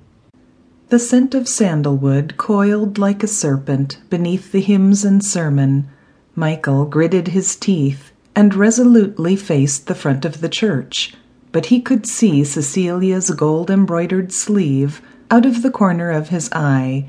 The 0.90 1.00
scent 1.00 1.34
of 1.34 1.48
sandalwood 1.48 2.36
coiled 2.38 3.00
like 3.00 3.24
a 3.24 3.28
serpent 3.28 3.98
beneath 4.12 4.52
the 4.52 4.62
hymns 4.62 5.04
and 5.04 5.26
sermon. 5.26 5.90
Michael 6.36 6.86
gritted 6.86 7.30
his 7.30 7.56
teeth 7.56 8.12
and 8.36 8.54
resolutely 8.54 9.36
faced 9.36 9.88
the 9.88 9.96
front 9.96 10.24
of 10.24 10.42
the 10.42 10.50
church, 10.50 11.16
but 11.52 11.68
he 11.68 11.82
could 11.82 12.06
see 12.06 12.44
Cecilia's 12.44 13.32
gold 13.32 13.72
embroidered 13.72 14.32
sleeve 14.32 15.02
out 15.32 15.48
of 15.48 15.64
the 15.64 15.72
corner 15.72 16.12
of 16.12 16.30
his 16.30 16.48
eye. 16.54 17.08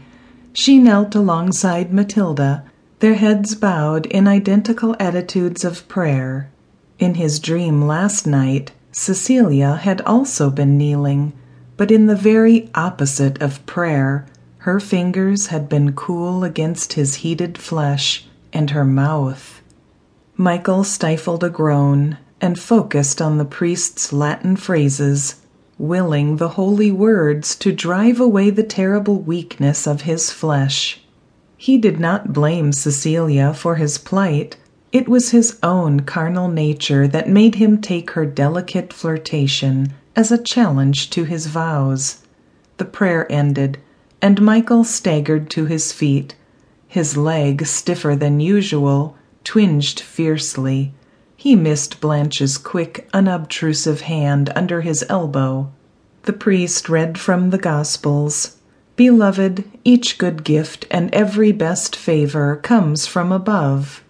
She 0.52 0.78
knelt 0.78 1.14
alongside 1.14 1.92
Matilda, 1.92 2.64
their 2.98 3.14
heads 3.14 3.54
bowed 3.54 4.06
in 4.06 4.26
identical 4.26 4.96
attitudes 4.98 5.64
of 5.64 5.86
prayer. 5.88 6.50
In 6.98 7.14
his 7.14 7.38
dream 7.38 7.86
last 7.86 8.26
night, 8.26 8.72
Cecilia 8.92 9.76
had 9.76 10.00
also 10.02 10.50
been 10.50 10.76
kneeling, 10.76 11.32
but 11.76 11.90
in 11.90 12.06
the 12.06 12.16
very 12.16 12.68
opposite 12.74 13.40
of 13.40 13.64
prayer. 13.64 14.26
Her 14.58 14.80
fingers 14.80 15.46
had 15.46 15.68
been 15.68 15.92
cool 15.92 16.44
against 16.44 16.94
his 16.94 17.16
heated 17.16 17.56
flesh, 17.56 18.26
and 18.52 18.70
her 18.70 18.84
mouth. 18.84 19.62
Michael 20.36 20.84
stifled 20.84 21.44
a 21.44 21.48
groan 21.48 22.18
and 22.40 22.58
focused 22.58 23.22
on 23.22 23.38
the 23.38 23.44
priest's 23.44 24.12
Latin 24.12 24.56
phrases, 24.56 25.36
willing 25.80 26.36
the 26.36 26.50
holy 26.50 26.92
words 26.92 27.56
to 27.56 27.72
drive 27.72 28.20
away 28.20 28.50
the 28.50 28.62
terrible 28.62 29.18
weakness 29.18 29.86
of 29.86 30.02
his 30.02 30.30
flesh. 30.30 31.00
He 31.56 31.78
did 31.78 31.98
not 31.98 32.34
blame 32.34 32.72
Cecilia 32.72 33.54
for 33.54 33.76
his 33.76 33.96
plight. 33.96 34.56
It 34.92 35.08
was 35.08 35.30
his 35.30 35.58
own 35.62 36.00
carnal 36.00 36.48
nature 36.48 37.08
that 37.08 37.28
made 37.28 37.54
him 37.54 37.80
take 37.80 38.10
her 38.10 38.26
delicate 38.26 38.92
flirtation 38.92 39.94
as 40.14 40.30
a 40.30 40.42
challenge 40.42 41.08
to 41.10 41.24
his 41.24 41.46
vows. 41.46 42.18
The 42.76 42.84
prayer 42.84 43.30
ended, 43.32 43.78
and 44.20 44.42
Michael 44.42 44.84
staggered 44.84 45.48
to 45.50 45.64
his 45.64 45.92
feet. 45.92 46.34
His 46.88 47.16
leg, 47.16 47.66
stiffer 47.66 48.14
than 48.14 48.40
usual, 48.40 49.16
twinged 49.44 50.00
fiercely. 50.00 50.92
He 51.40 51.56
missed 51.56 52.02
Blanche's 52.02 52.58
quick, 52.58 53.08
unobtrusive 53.14 54.02
hand 54.02 54.52
under 54.54 54.82
his 54.82 55.02
elbow. 55.08 55.72
The 56.24 56.34
priest 56.34 56.90
read 56.90 57.16
from 57.16 57.48
the 57.48 57.56
Gospels. 57.56 58.58
Beloved, 58.94 59.64
each 59.82 60.18
good 60.18 60.44
gift 60.44 60.84
and 60.90 61.08
every 61.14 61.50
best 61.50 61.96
favor 61.96 62.56
comes 62.56 63.06
from 63.06 63.32
above 63.32 64.04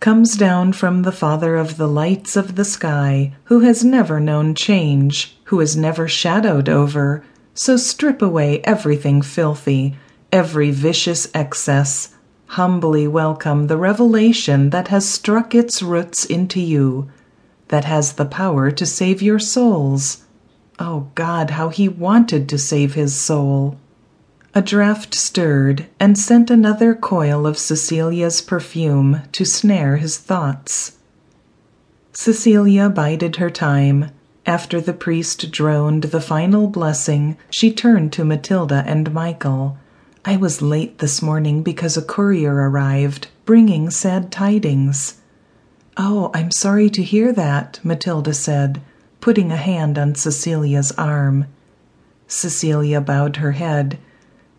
comes 0.00 0.34
down 0.38 0.72
from 0.72 1.02
the 1.02 1.12
Father 1.12 1.56
of 1.56 1.76
the 1.76 1.88
lights 1.88 2.36
of 2.36 2.54
the 2.54 2.64
sky, 2.64 3.34
who 3.44 3.60
has 3.60 3.84
never 3.84 4.18
known 4.18 4.54
change, 4.54 5.36
who 5.44 5.60
is 5.60 5.76
never 5.76 6.08
shadowed 6.08 6.70
over, 6.70 7.22
So 7.52 7.76
strip 7.76 8.22
away 8.22 8.60
everything 8.64 9.20
filthy, 9.20 9.96
every 10.32 10.70
vicious 10.70 11.28
excess. 11.34 12.15
Humbly 12.50 13.06
welcome 13.08 13.66
the 13.66 13.76
revelation 13.76 14.70
that 14.70 14.88
has 14.88 15.08
struck 15.08 15.54
its 15.54 15.82
roots 15.82 16.24
into 16.24 16.60
you, 16.60 17.08
that 17.68 17.84
has 17.84 18.14
the 18.14 18.24
power 18.24 18.70
to 18.70 18.86
save 18.86 19.20
your 19.20 19.38
souls. 19.38 20.24
Oh 20.78 21.08
God, 21.14 21.50
how 21.50 21.68
he 21.68 21.88
wanted 21.88 22.48
to 22.48 22.58
save 22.58 22.94
his 22.94 23.14
soul! 23.14 23.76
A 24.54 24.62
draught 24.62 25.14
stirred 25.14 25.86
and 26.00 26.16
sent 26.16 26.50
another 26.50 26.94
coil 26.94 27.46
of 27.46 27.58
Cecilia's 27.58 28.40
perfume 28.40 29.22
to 29.32 29.44
snare 29.44 29.96
his 29.98 30.16
thoughts. 30.16 30.92
Cecilia 32.12 32.88
bided 32.88 33.36
her 33.36 33.50
time. 33.50 34.10
After 34.46 34.80
the 34.80 34.94
priest 34.94 35.50
droned 35.50 36.04
the 36.04 36.20
final 36.22 36.68
blessing, 36.68 37.36
she 37.50 37.70
turned 37.72 38.12
to 38.14 38.24
Matilda 38.24 38.82
and 38.86 39.12
Michael. 39.12 39.76
I 40.28 40.36
was 40.36 40.60
late 40.60 40.98
this 40.98 41.22
morning 41.22 41.62
because 41.62 41.96
a 41.96 42.02
courier 42.02 42.52
arrived, 42.52 43.28
bringing 43.44 43.90
sad 43.90 44.32
tidings. 44.32 45.20
Oh, 45.96 46.32
I'm 46.34 46.50
sorry 46.50 46.90
to 46.90 47.02
hear 47.04 47.32
that, 47.32 47.78
Matilda 47.84 48.34
said, 48.34 48.82
putting 49.20 49.52
a 49.52 49.56
hand 49.56 49.96
on 49.96 50.16
Cecilia's 50.16 50.90
arm. 50.98 51.46
Cecilia 52.26 53.00
bowed 53.00 53.36
her 53.36 53.52
head. 53.52 54.00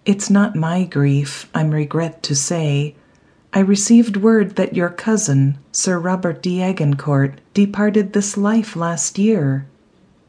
It's 0.05 0.29
not 0.29 0.55
my 0.55 0.85
grief, 0.85 1.49
I'm 1.53 1.71
regret 1.71 2.23
to 2.23 2.33
say. 2.33 2.95
I 3.51 3.59
received 3.59 4.15
word 4.15 4.55
that 4.55 4.73
your 4.73 4.89
cousin, 4.89 5.57
Sir 5.73 5.99
Robert 5.99 6.41
de 6.41 6.61
departed 7.53 8.13
this 8.13 8.37
life 8.37 8.77
last 8.77 9.19
year. 9.19 9.67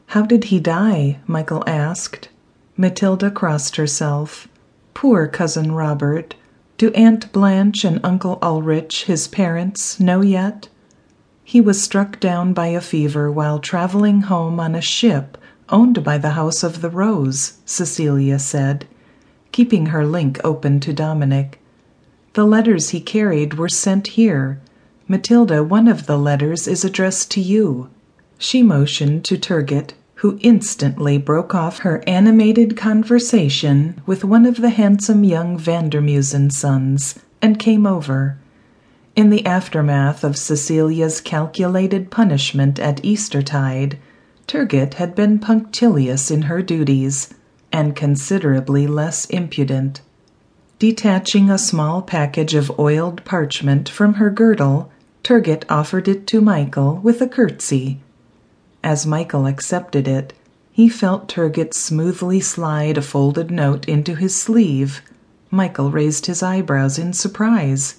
How 0.07 0.23
did 0.23 0.45
he 0.45 0.59
die? 0.59 1.19
Michael 1.27 1.63
asked. 1.65 2.27
Matilda 2.75 3.31
crossed 3.31 3.77
herself. 3.77 4.49
Poor 4.93 5.27
cousin 5.27 5.71
Robert. 5.71 6.35
Do 6.77 6.91
Aunt 6.91 7.31
Blanche 7.31 7.83
and 7.83 7.99
Uncle 8.03 8.39
Ulrich, 8.41 9.05
his 9.05 9.27
parents, 9.27 9.99
know 9.99 10.21
yet? 10.21 10.69
He 11.43 11.61
was 11.61 11.81
struck 11.81 12.19
down 12.19 12.53
by 12.53 12.67
a 12.67 12.81
fever 12.81 13.31
while 13.31 13.59
traveling 13.59 14.21
home 14.21 14.59
on 14.59 14.75
a 14.75 14.81
ship 14.81 15.37
owned 15.69 16.03
by 16.03 16.17
the 16.17 16.31
House 16.31 16.63
of 16.63 16.81
the 16.81 16.89
Rose, 16.89 17.59
Cecilia 17.65 18.39
said 18.39 18.85
keeping 19.51 19.87
her 19.87 20.05
link 20.05 20.39
open 20.43 20.79
to 20.79 20.93
Dominic. 20.93 21.59
The 22.33 22.45
letters 22.45 22.89
he 22.89 23.01
carried 23.01 23.55
were 23.55 23.69
sent 23.69 24.09
here. 24.09 24.61
Matilda, 25.07 25.63
one 25.63 25.87
of 25.87 26.05
the 26.05 26.17
letters 26.17 26.67
is 26.67 26.85
addressed 26.85 27.31
to 27.31 27.41
you. 27.41 27.89
She 28.37 28.61
motioned 28.61 29.25
to 29.25 29.37
Turgot, 29.37 29.93
who 30.19 30.37
instantly 30.41 31.17
broke 31.17 31.55
off 31.55 31.79
her 31.79 32.03
animated 32.05 32.75
conversation 32.75 34.01
with 34.05 34.25
one 34.25 34.45
of 34.45 34.57
the 34.57 34.71
handsome 34.71 35.23
young 35.23 35.57
Vandermeusen 35.57 36.51
sons 36.51 37.17
and 37.41 37.57
came 37.57 37.87
over. 37.87 38.37
In 39.15 39.29
the 39.29 39.45
aftermath 39.45 40.25
of 40.25 40.35
Cecilia's 40.35 41.21
calculated 41.21 42.11
punishment 42.11 42.79
at 42.79 43.03
Eastertide, 43.03 43.97
Turgot 44.45 44.95
had 44.95 45.15
been 45.15 45.39
punctilious 45.39 46.29
in 46.29 46.43
her 46.43 46.61
duties 46.61 47.33
and 47.71 47.95
considerably 47.95 48.87
less 48.87 49.23
impudent. 49.25 50.01
Detaching 50.79 51.49
a 51.49 51.57
small 51.57 52.01
package 52.01 52.55
of 52.55 52.77
oiled 52.77 53.23
parchment 53.23 53.87
from 53.87 54.15
her 54.15 54.29
girdle, 54.29 54.91
Turgot 55.23 55.63
offered 55.69 56.09
it 56.09 56.27
to 56.27 56.41
Michael 56.41 56.95
with 56.95 57.21
a 57.21 57.27
curtsy. 57.27 58.01
As 58.83 59.05
Michael 59.05 59.45
accepted 59.45 60.07
it, 60.07 60.33
he 60.71 60.87
felt 60.87 61.27
Turgot 61.27 61.73
smoothly 61.73 62.39
slide 62.39 62.97
a 62.97 63.01
folded 63.01 63.51
note 63.51 63.87
into 63.87 64.15
his 64.15 64.35
sleeve. 64.35 65.01
Michael 65.51 65.91
raised 65.91 66.27
his 66.27 66.41
eyebrows 66.41 66.97
in 66.97 67.13
surprise, 67.13 67.95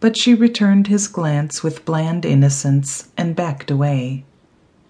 but 0.00 0.16
she 0.16 0.34
returned 0.34 0.86
his 0.86 1.08
glance 1.08 1.62
with 1.62 1.84
bland 1.84 2.24
innocence 2.24 3.08
and 3.16 3.36
backed 3.36 3.70
away. 3.70 4.24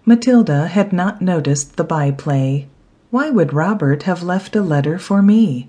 Matilda 0.05 0.67
had 0.67 0.91
not 0.91 1.21
noticed 1.21 1.77
the 1.77 1.83
byplay 1.83 2.67
why 3.11 3.29
would 3.29 3.51
Robert 3.51 4.03
have 4.03 4.23
left 4.23 4.55
a 4.55 4.61
letter 4.61 4.97
for 4.97 5.21
me? 5.21 5.67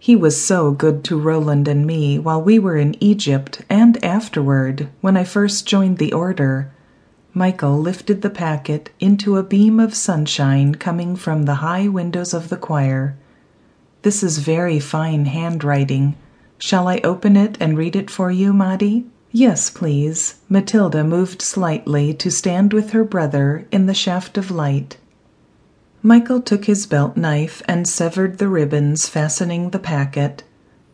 He 0.00 0.16
was 0.16 0.44
so 0.44 0.72
good 0.72 1.04
to 1.04 1.16
Roland 1.16 1.68
and 1.68 1.86
me 1.86 2.18
while 2.18 2.42
we 2.42 2.58
were 2.58 2.76
in 2.76 2.96
Egypt 2.98 3.62
and 3.70 4.04
afterward, 4.04 4.88
when 5.00 5.16
I 5.16 5.22
first 5.22 5.66
joined 5.66 5.98
the 5.98 6.12
order. 6.12 6.72
Michael 7.36 7.80
lifted 7.80 8.22
the 8.22 8.30
packet 8.30 8.90
into 9.00 9.36
a 9.36 9.42
beam 9.42 9.80
of 9.80 9.92
sunshine 9.92 10.76
coming 10.76 11.16
from 11.16 11.42
the 11.42 11.56
high 11.56 11.88
windows 11.88 12.32
of 12.32 12.48
the 12.48 12.56
choir. 12.56 13.16
This 14.02 14.22
is 14.22 14.38
very 14.38 14.78
fine 14.78 15.24
handwriting. 15.24 16.14
Shall 16.58 16.86
I 16.86 17.00
open 17.02 17.34
it 17.34 17.58
and 17.58 17.76
read 17.76 17.96
it 17.96 18.08
for 18.08 18.30
you, 18.30 18.52
Maudie? 18.52 19.06
Yes, 19.32 19.68
please. 19.68 20.36
Matilda 20.48 21.02
moved 21.02 21.42
slightly 21.42 22.14
to 22.14 22.30
stand 22.30 22.72
with 22.72 22.90
her 22.90 23.02
brother 23.02 23.66
in 23.72 23.86
the 23.86 23.94
shaft 23.94 24.38
of 24.38 24.52
light. 24.52 24.96
Michael 26.04 26.40
took 26.40 26.66
his 26.66 26.86
belt 26.86 27.16
knife 27.16 27.62
and 27.66 27.88
severed 27.88 28.38
the 28.38 28.48
ribbons 28.48 29.08
fastening 29.08 29.70
the 29.70 29.80
packet. 29.80 30.44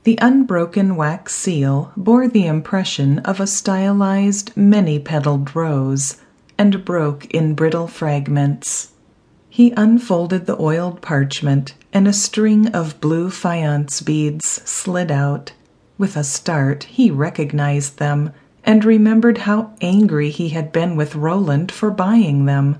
The 0.04 0.18
unbroken 0.22 0.96
wax 0.96 1.34
seal 1.34 1.92
bore 1.98 2.28
the 2.28 2.46
impression 2.46 3.18
of 3.18 3.40
a 3.40 3.46
stylized, 3.46 4.56
many 4.56 4.98
petaled 4.98 5.54
rose, 5.54 6.16
and 6.60 6.84
broke 6.84 7.24
in 7.30 7.54
brittle 7.54 7.86
fragments. 7.86 8.92
He 9.48 9.72
unfolded 9.78 10.44
the 10.44 10.60
oiled 10.60 11.00
parchment, 11.00 11.72
and 11.90 12.06
a 12.06 12.12
string 12.12 12.66
of 12.74 13.00
blue 13.00 13.30
faience 13.30 14.02
beads 14.02 14.60
slid 14.66 15.10
out. 15.10 15.52
With 15.96 16.18
a 16.18 16.22
start, 16.22 16.84
he 16.84 17.10
recognized 17.10 17.96
them, 17.96 18.32
and 18.62 18.84
remembered 18.84 19.38
how 19.38 19.70
angry 19.80 20.28
he 20.28 20.50
had 20.50 20.70
been 20.70 20.96
with 20.96 21.14
Roland 21.14 21.72
for 21.72 21.90
buying 21.90 22.44
them. 22.44 22.76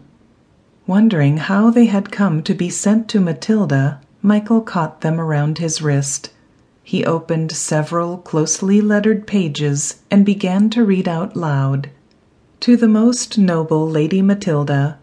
Wondering 0.87 1.39
how 1.39 1.71
they 1.71 1.87
had 1.87 2.13
come 2.13 2.43
to 2.43 2.53
be 2.53 2.69
sent 2.69 3.09
to 3.09 3.19
Matilda, 3.19 3.99
Michael 4.21 4.61
caught 4.61 5.01
them 5.01 5.19
around 5.19 5.57
his 5.57 5.81
wrist. 5.81 6.29
He 6.85 7.03
opened 7.07 7.53
several 7.53 8.19
closely 8.19 8.83
lettered 8.83 9.27
pages 9.27 10.03
and 10.11 10.27
began 10.27 10.69
to 10.69 10.85
read 10.85 11.09
out 11.09 11.35
loud. 11.35 11.89
To 12.61 12.77
the 12.77 12.89
most 12.89 13.39
noble 13.39 13.89
Lady 13.89 14.21
Matilda, 14.21 14.99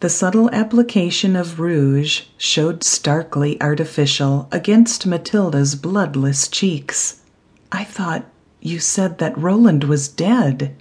the 0.00 0.08
subtle 0.08 0.48
application 0.50 1.36
of 1.36 1.60
rouge 1.60 2.22
showed 2.38 2.82
starkly 2.82 3.60
artificial 3.60 4.48
against 4.50 5.06
Matilda's 5.06 5.74
bloodless 5.74 6.48
cheeks. 6.48 7.20
I 7.70 7.84
thought 7.84 8.24
you 8.62 8.78
said 8.78 9.18
that 9.18 9.36
Roland 9.36 9.84
was 9.84 10.08
dead. 10.08 10.74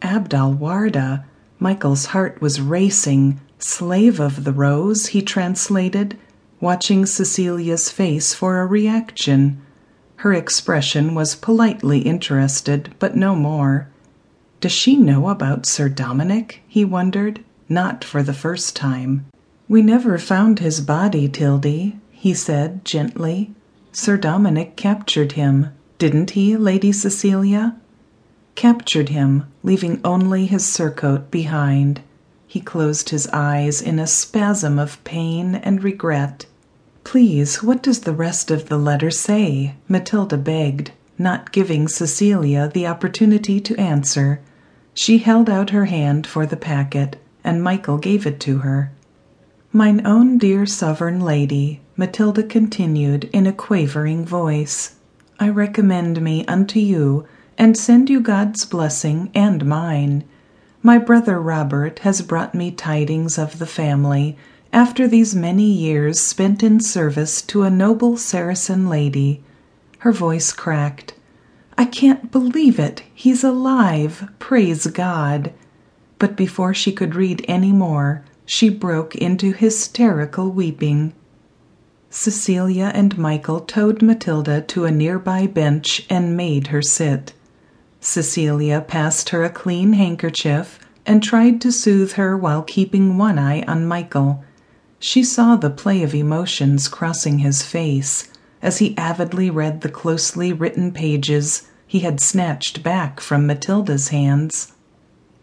Abdal 0.00 0.56
Warda 0.56 1.24
Michael's 1.58 2.06
heart 2.06 2.40
was 2.40 2.62
racing. 2.62 3.38
Slave 3.58 4.18
of 4.18 4.44
the 4.44 4.52
Rose, 4.52 5.08
he 5.08 5.20
translated, 5.20 6.16
watching 6.58 7.04
Cecilia's 7.04 7.90
face 7.90 8.32
for 8.32 8.60
a 8.60 8.66
reaction. 8.66 9.60
Her 10.16 10.32
expression 10.32 11.14
was 11.14 11.36
politely 11.36 11.98
interested, 11.98 12.94
but 12.98 13.14
no 13.14 13.36
more. 13.36 13.88
Does 14.62 14.70
she 14.70 14.96
know 14.96 15.28
about 15.28 15.66
Sir 15.66 15.88
Dominic? 15.88 16.62
he 16.68 16.84
wondered, 16.84 17.42
not 17.68 18.04
for 18.04 18.22
the 18.22 18.32
first 18.32 18.76
time. 18.76 19.26
We 19.68 19.82
never 19.82 20.18
found 20.18 20.60
his 20.60 20.80
body, 20.80 21.28
Tildy, 21.28 21.98
he 22.12 22.32
said 22.32 22.84
gently. 22.84 23.50
Sir 23.90 24.16
Dominic 24.16 24.76
captured 24.76 25.32
him, 25.32 25.70
didn't 25.98 26.30
he, 26.38 26.56
Lady 26.56 26.92
Cecilia? 26.92 27.74
captured 28.54 29.08
him, 29.08 29.46
leaving 29.64 30.00
only 30.04 30.46
his 30.46 30.64
surcoat 30.64 31.28
behind. 31.32 32.00
He 32.46 32.60
closed 32.60 33.08
his 33.08 33.26
eyes 33.32 33.82
in 33.82 33.98
a 33.98 34.06
spasm 34.06 34.78
of 34.78 35.02
pain 35.02 35.56
and 35.56 35.82
regret. 35.82 36.46
Please, 37.02 37.64
what 37.64 37.82
does 37.82 38.02
the 38.02 38.12
rest 38.12 38.52
of 38.52 38.68
the 38.68 38.78
letter 38.78 39.10
say? 39.10 39.74
Matilda 39.88 40.36
begged, 40.36 40.92
not 41.18 41.50
giving 41.50 41.88
Cecilia 41.88 42.70
the 42.72 42.86
opportunity 42.86 43.58
to 43.58 43.76
answer. 43.76 44.40
She 44.94 45.18
held 45.18 45.48
out 45.48 45.70
her 45.70 45.86
hand 45.86 46.26
for 46.26 46.44
the 46.44 46.56
packet, 46.56 47.16
and 47.42 47.62
Michael 47.62 47.98
gave 47.98 48.26
it 48.26 48.38
to 48.40 48.58
her. 48.58 48.92
Mine 49.72 50.06
own 50.06 50.36
dear 50.36 50.66
sovereign 50.66 51.20
lady, 51.20 51.80
Matilda 51.96 52.42
continued 52.42 53.24
in 53.32 53.46
a 53.46 53.52
quavering 53.52 54.24
voice, 54.24 54.96
I 55.40 55.48
recommend 55.48 56.20
me 56.20 56.44
unto 56.46 56.78
you 56.78 57.26
and 57.58 57.76
send 57.76 58.10
you 58.10 58.20
God's 58.20 58.64
blessing 58.64 59.30
and 59.34 59.64
mine. 59.66 60.24
My 60.82 60.98
brother 60.98 61.40
Robert 61.40 62.00
has 62.00 62.22
brought 62.22 62.54
me 62.54 62.70
tidings 62.70 63.38
of 63.38 63.58
the 63.58 63.66
family 63.66 64.36
after 64.72 65.08
these 65.08 65.34
many 65.34 65.70
years 65.70 66.20
spent 66.20 66.62
in 66.62 66.80
service 66.80 67.42
to 67.42 67.62
a 67.62 67.70
noble 67.70 68.16
Saracen 68.16 68.88
lady. 68.88 69.42
Her 69.98 70.12
voice 70.12 70.52
cracked. 70.52 71.14
I 71.76 71.84
can't 71.84 72.30
believe 72.30 72.78
it. 72.78 73.02
He's 73.14 73.42
alive. 73.42 74.28
Praise 74.38 74.86
God. 74.86 75.52
But 76.18 76.36
before 76.36 76.74
she 76.74 76.92
could 76.92 77.14
read 77.14 77.44
any 77.48 77.72
more, 77.72 78.24
she 78.44 78.68
broke 78.68 79.14
into 79.16 79.52
hysterical 79.52 80.50
weeping. 80.50 81.12
Cecilia 82.10 82.92
and 82.94 83.16
Michael 83.16 83.60
towed 83.60 84.02
Matilda 84.02 84.60
to 84.60 84.84
a 84.84 84.90
nearby 84.90 85.46
bench 85.46 86.06
and 86.10 86.36
made 86.36 86.68
her 86.68 86.82
sit. 86.82 87.32
Cecilia 88.00 88.80
passed 88.80 89.30
her 89.30 89.44
a 89.44 89.50
clean 89.50 89.94
handkerchief 89.94 90.78
and 91.06 91.22
tried 91.22 91.60
to 91.62 91.72
soothe 91.72 92.12
her 92.12 92.36
while 92.36 92.62
keeping 92.62 93.16
one 93.16 93.38
eye 93.38 93.62
on 93.62 93.86
Michael. 93.86 94.44
She 94.98 95.24
saw 95.24 95.56
the 95.56 95.70
play 95.70 96.02
of 96.02 96.14
emotions 96.14 96.86
crossing 96.86 97.38
his 97.38 97.62
face 97.62 98.28
as 98.62 98.78
he 98.78 98.96
avidly 98.96 99.50
read 99.50 99.80
the 99.80 99.88
closely 99.88 100.52
written 100.52 100.92
pages 100.92 101.68
he 101.86 102.00
had 102.00 102.20
snatched 102.20 102.82
back 102.82 103.20
from 103.20 103.46
Matilda's 103.46 104.08
hands. 104.08 104.72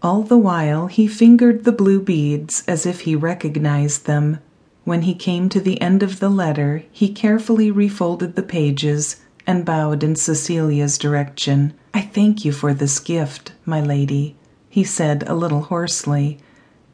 All 0.01 0.23
the 0.23 0.37
while 0.37 0.87
he 0.87 1.05
fingered 1.05 1.63
the 1.63 1.71
blue 1.71 2.01
beads 2.01 2.63
as 2.67 2.85
if 2.85 3.01
he 3.01 3.15
recognized 3.15 4.05
them. 4.05 4.39
When 4.85 5.03
he 5.03 5.13
came 5.13 5.49
to 5.49 5.59
the 5.59 5.79
end 5.81 6.01
of 6.01 6.19
the 6.19 6.29
letter, 6.29 6.85
he 6.91 7.09
carefully 7.09 7.69
refolded 7.69 8.35
the 8.35 8.41
pages 8.41 9.17
and 9.45 9.65
bowed 9.65 10.03
in 10.03 10.15
Cecilia's 10.15 10.97
direction. 10.97 11.73
I 11.93 12.01
thank 12.01 12.45
you 12.45 12.51
for 12.51 12.73
this 12.73 12.99
gift, 12.99 13.51
my 13.65 13.81
lady, 13.81 14.35
he 14.69 14.83
said 14.83 15.23
a 15.27 15.35
little 15.35 15.63
hoarsely. 15.63 16.39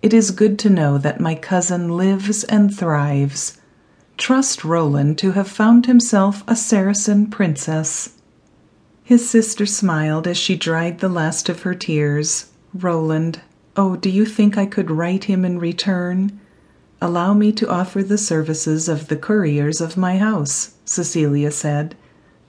It 0.01 0.13
is 0.13 0.32
good 0.32 0.57
to 0.59 0.69
know 0.69 0.97
that 0.97 1.19
my 1.19 1.36
cousin 1.36 1.95
lives 1.95 2.43
and 2.45 2.76
thrives. 2.76 3.59
Trust 4.18 4.63
Roland 4.63 5.18
to 5.20 5.32
have 5.34 5.47
found 5.47 5.86
himself 5.86 6.43
a 6.47 6.55
Saracen 6.55 7.28
princess. 7.28 8.11
His 9.03 9.30
sister 9.30 9.66
smiled 9.66 10.26
as 10.26 10.38
she 10.38 10.55
dried 10.55 10.99
the 10.99 11.09
last 11.09 11.49
of 11.49 11.63
her 11.63 11.76
tears. 11.76 12.47
Roland, 12.74 13.41
oh, 13.76 13.95
do 13.95 14.09
you 14.09 14.26
think 14.26 14.57
I 14.57 14.66
could 14.66 14.89
write 14.89 15.26
him 15.26 15.43
in 15.43 15.59
return? 15.59 16.39
Allow 17.01 17.34
me 17.34 17.51
to 17.51 17.70
offer 17.70 18.01
the 18.01 18.18
services 18.18 18.88
of 18.88 19.09
the 19.09 19.18
couriers 19.18 19.82
of 19.82 19.97
my 19.97 20.18
house, 20.18 20.76
Cecilia 20.86 21.51
said. 21.51 21.95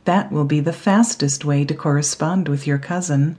That 0.04 0.30
will 0.30 0.44
be 0.44 0.60
the 0.60 0.72
fastest 0.72 1.44
way 1.44 1.64
to 1.64 1.74
correspond 1.74 2.48
with 2.48 2.66
your 2.66 2.78
cousin. 2.78 3.36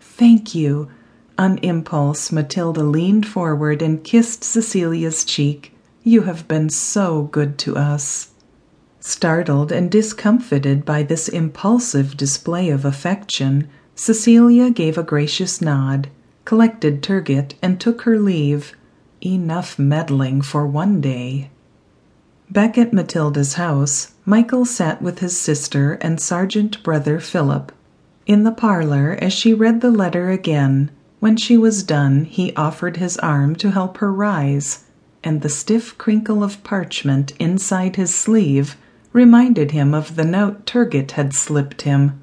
Thank 0.00 0.54
you. 0.54 0.90
On 1.38 1.56
impulse, 1.58 2.30
Matilda 2.30 2.82
leaned 2.82 3.26
forward 3.26 3.80
and 3.80 4.04
kissed 4.04 4.44
Cecilia's 4.44 5.24
cheek. 5.24 5.72
You 6.08 6.22
have 6.22 6.48
been 6.48 6.70
so 6.70 7.24
good 7.24 7.58
to 7.58 7.76
us. 7.76 8.30
Startled 8.98 9.70
and 9.70 9.90
discomfited 9.90 10.86
by 10.86 11.02
this 11.02 11.28
impulsive 11.28 12.16
display 12.16 12.70
of 12.70 12.86
affection, 12.86 13.68
Cecilia 13.94 14.70
gave 14.70 14.96
a 14.96 15.02
gracious 15.02 15.60
nod, 15.60 16.08
collected 16.46 17.02
Turgot, 17.02 17.56
and 17.60 17.78
took 17.78 18.00
her 18.04 18.18
leave. 18.18 18.74
Enough 19.20 19.78
meddling 19.78 20.40
for 20.40 20.66
one 20.66 21.02
day. 21.02 21.50
Back 22.48 22.78
at 22.78 22.94
Matilda's 22.94 23.54
house, 23.56 24.12
Michael 24.24 24.64
sat 24.64 25.02
with 25.02 25.18
his 25.18 25.36
sister 25.36 25.98
and 26.00 26.18
Sergeant 26.18 26.82
Brother 26.82 27.20
Philip. 27.20 27.70
In 28.24 28.44
the 28.44 28.50
parlor, 28.50 29.18
as 29.20 29.34
she 29.34 29.52
read 29.52 29.82
the 29.82 29.90
letter 29.90 30.30
again, 30.30 30.90
when 31.20 31.36
she 31.36 31.58
was 31.58 31.82
done, 31.82 32.24
he 32.24 32.54
offered 32.54 32.96
his 32.96 33.18
arm 33.18 33.54
to 33.56 33.72
help 33.72 33.98
her 33.98 34.10
rise, 34.10 34.86
and 35.28 35.42
the 35.42 35.48
stiff 35.50 35.98
crinkle 35.98 36.42
of 36.42 36.64
parchment 36.64 37.34
inside 37.38 37.96
his 37.96 38.14
sleeve 38.14 38.78
reminded 39.12 39.72
him 39.72 39.92
of 39.92 40.16
the 40.16 40.24
note 40.24 40.64
Turgot 40.64 41.10
had 41.10 41.34
slipped 41.34 41.82
him. 41.82 42.18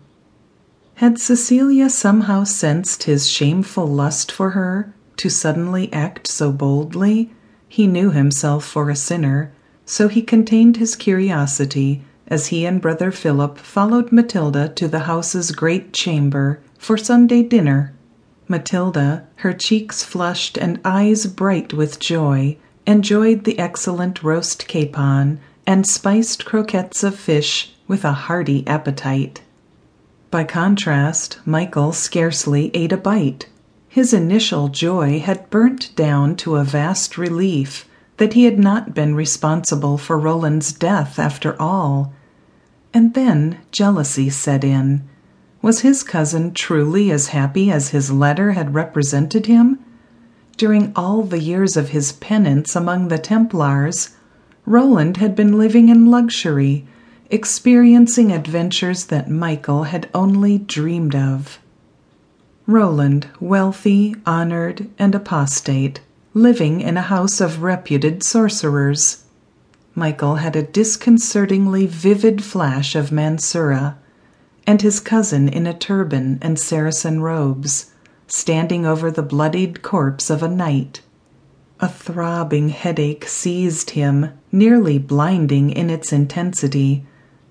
Had 0.96 1.20
Cecilia 1.20 1.88
somehow 1.88 2.46
sensed 2.46 3.04
his 3.04 3.28
shameful 3.28 3.86
lust 3.86 4.32
for 4.32 4.50
her 4.52 4.92
to 5.18 5.30
suddenly 5.30 5.94
act 5.94 6.26
so 6.26 6.52
boldly? 6.52 7.30
He 7.70 7.86
knew 7.86 8.10
himself 8.10 8.66
for 8.66 8.90
a 8.90 8.96
sinner, 8.96 9.52
so 9.86 10.08
he 10.08 10.24
contained 10.24 10.78
his 10.78 10.96
curiosity 10.96 12.02
as 12.26 12.48
he 12.48 12.66
and 12.66 12.82
Brother 12.82 13.12
Philip 13.12 13.60
followed 13.60 14.12
Matilda 14.12 14.70
to 14.70 14.88
the 14.88 15.02
house's 15.02 15.52
great 15.52 15.94
chamber 15.94 16.60
for 16.80 16.98
Sunday 16.98 17.44
dinner. 17.44 17.94
Matilda, 18.48 19.28
her 19.36 19.54
cheeks 19.54 20.04
flushed 20.04 20.58
and 20.58 20.82
eyes 20.84 21.28
bright 21.28 21.72
with 21.72 22.00
joy, 22.00 22.58
enjoyed 22.88 23.44
the 23.44 23.58
excellent 23.58 24.24
roast 24.24 24.68
capon 24.68 25.40
and 25.66 25.88
spiced 25.88 26.46
croquettes 26.46 27.04
of 27.04 27.16
fish 27.16 27.74
with 27.88 28.06
a 28.06 28.12
hearty 28.12 28.66
appetite. 28.68 29.42
By 30.32 30.44
contrast, 30.44 31.40
Michael 31.46 31.94
scarcely 31.94 32.72
ate 32.74 32.92
a 32.92 32.98
bite. 32.98 33.48
His 33.88 34.14
initial 34.14 34.68
joy 34.68 35.20
had 35.20 35.50
burnt 35.50 35.96
down 35.96 36.36
to 36.38 36.58
a 36.58 36.64
vast 36.64 37.18
relief 37.18 37.88
that 38.18 38.34
he 38.34 38.46
had 38.46 38.60
not 38.60 38.94
been 38.94 39.16
responsible 39.16 39.98
for 39.98 40.20
Roland's 40.20 40.72
death 40.74 41.18
after 41.20 41.60
all. 41.62 42.14
And 42.94 43.14
then 43.14 43.60
jealousy 43.72 44.30
set 44.30 44.64
in 44.64 45.08
was 45.62 45.80
his 45.80 46.04
cousin 46.04 46.54
truly 46.54 47.12
as 47.12 47.30
happy 47.30 47.72
as 47.72 47.90
his 47.90 48.12
letter 48.12 48.52
had 48.52 48.76
represented 48.76 49.48
him? 49.48 49.80
During 50.58 50.94
all 50.96 51.24
the 51.24 51.42
years 51.42 51.76
of 51.76 51.90
his 51.90 52.14
penance 52.14 52.78
among 52.78 53.10
the 53.10 53.18
Templars, 53.18 54.12
Roland 54.66 55.18
had 55.18 55.36
been 55.36 55.58
living 55.58 55.90
in 55.90 56.06
luxury, 56.06 56.88
experiencing 57.30 58.32
adventures 58.32 59.06
that 59.06 59.30
Michael 59.30 59.84
had 59.84 60.10
only 60.14 60.58
dreamed 60.58 61.14
of. 61.14 61.60
Roland, 62.68 63.28
wealthy, 63.42 64.16
honored, 64.26 64.88
and 64.98 65.14
apostate, 65.14 66.00
living 66.34 66.80
in 66.80 66.96
a 66.96 67.02
house 67.02 67.42
of 67.42 67.62
reputed 67.62 68.24
sorcerers. 68.24 69.26
Michael 69.94 70.36
had 70.36 70.56
a 70.56 70.64
disconcertingly 70.64 71.86
vivid 71.86 72.44
flash 72.44 72.96
of 72.96 73.12
Mansura 73.12 73.96
and 74.66 74.82
his 74.82 75.00
cousin 75.00 75.48
in 75.48 75.68
a 75.68 75.74
turban 75.74 76.40
and 76.42 76.58
Saracen 76.58 77.22
robes, 77.22 77.92
standing 78.28 78.86
over 78.86 79.12
the 79.12 79.22
bloodied 79.22 79.82
corpse 79.82 80.30
of 80.30 80.42
a 80.42 80.48
knight. 80.48 81.02
A 81.80 81.88
throbbing 81.88 82.70
headache 82.70 83.28
seized 83.28 83.92
him, 83.92 84.30
nearly 84.52 84.98
blinding 84.98 85.70
in 85.70 85.90
its 85.90 86.14
intensity. 86.14 87.06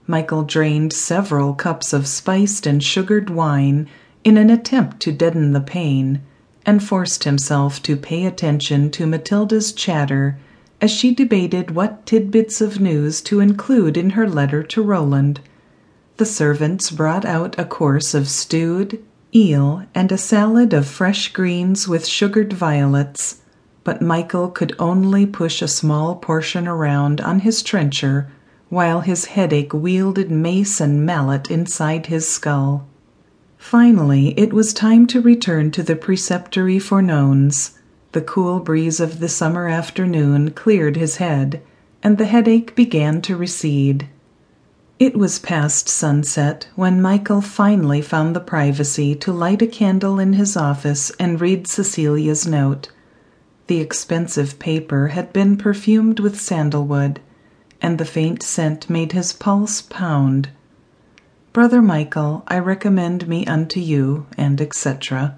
Michael 0.07 0.43
drained 0.43 0.93
several 0.93 1.55
cups 1.55 1.93
of 1.93 2.07
spiced 2.07 2.67
and 2.67 2.83
sugared 2.83 3.31
wine 3.31 3.87
in 4.25 4.37
an 4.37 4.51
attempt 4.51 5.01
to 5.01 5.13
deaden 5.13 5.53
the 5.53 5.61
pain, 5.61 6.21
and 6.67 6.83
forced 6.83 7.25
himself 7.25 7.83
to 7.83 7.97
pay 7.97 8.25
attention 8.25 8.91
to 8.91 9.07
Matilda's 9.07 9.73
chatter 9.73 10.39
as 10.81 10.91
she 10.91 11.15
debated 11.15 11.71
what 11.71 12.05
tidbits 12.07 12.61
of 12.61 12.81
news 12.81 13.21
to 13.21 13.41
include 13.41 13.97
in 13.97 14.11
her 14.11 14.29
letter 14.29 14.63
to 14.63 14.83
Roland. 14.83 15.41
The 16.17 16.27
servants 16.27 16.91
brought 16.91 17.25
out 17.25 17.59
a 17.59 17.65
course 17.65 18.15
of 18.15 18.29
stewed 18.29 19.03
eel 19.35 19.83
and 19.95 20.13
a 20.13 20.19
salad 20.19 20.73
of 20.73 20.87
fresh 20.87 21.33
greens 21.33 21.89
with 21.89 22.07
sugared 22.07 22.53
violets, 22.53 23.43
but 23.83 24.01
Michael 24.01 24.49
could 24.49 24.75
only 24.79 25.27
push 25.27 25.61
a 25.61 25.69
small 25.69 26.15
portion 26.17 26.69
around 26.69 27.21
on 27.21 27.41
his 27.41 27.63
trencher 27.63 28.29
while 28.69 29.01
his 29.01 29.27
headache 29.27 29.75
wielded 29.75 30.31
mace 30.31 30.81
and 30.81 31.05
mallet 31.05 31.51
inside 31.51 32.07
his 32.07 32.29
skull. 32.29 32.87
Finally, 33.59 34.29
it 34.39 34.53
was 34.53 34.73
time 34.73 35.07
to 35.07 35.21
return 35.21 35.71
to 35.71 35.83
the 35.83 35.97
preceptory 35.97 36.81
for 36.81 37.03
nones. 37.03 37.79
The 38.13 38.21
cool 38.21 38.61
breeze 38.61 39.01
of 39.01 39.21
the 39.21 39.29
summer 39.29 39.69
afternoon 39.69 40.51
cleared 40.53 40.97
his 40.97 41.17
head, 41.17 41.61
and 42.03 42.19
the 42.19 42.27
headache 42.27 42.75
began 42.75 43.21
to 43.23 43.37
recede. 43.37 44.09
It 45.01 45.17
was 45.17 45.41
past 45.41 45.89
sunset 45.89 46.69
when 46.77 47.03
Michael 47.03 47.41
finally 47.41 48.01
found 48.01 48.37
the 48.37 48.41
privacy 48.41 49.17
to 49.17 49.33
light 49.33 49.61
a 49.61 49.67
candle 49.67 50.21
in 50.21 50.35
his 50.35 50.57
office 50.57 51.11
and 51.19 51.41
read 51.41 51.67
Cecilia's 51.67 52.47
note. 52.47 52.91
The 53.67 53.81
expensive 53.81 54.61
paper 54.61 55.09
had 55.09 55.33
been 55.33 55.57
perfumed 55.57 56.21
with 56.21 56.41
sandalwood, 56.41 57.19
and 57.83 57.99
the 57.99 58.05
faint 58.05 58.41
scent 58.45 58.89
made 58.89 59.11
his 59.11 59.33
pulse 59.33 59.83
pound. 59.83 60.51
Brother 61.53 61.83
Michael, 61.83 62.45
I 62.47 62.61
recommend 62.61 63.27
me 63.27 63.45
unto 63.47 63.81
you, 63.81 64.27
and 64.39 64.61
etc. 64.61 65.35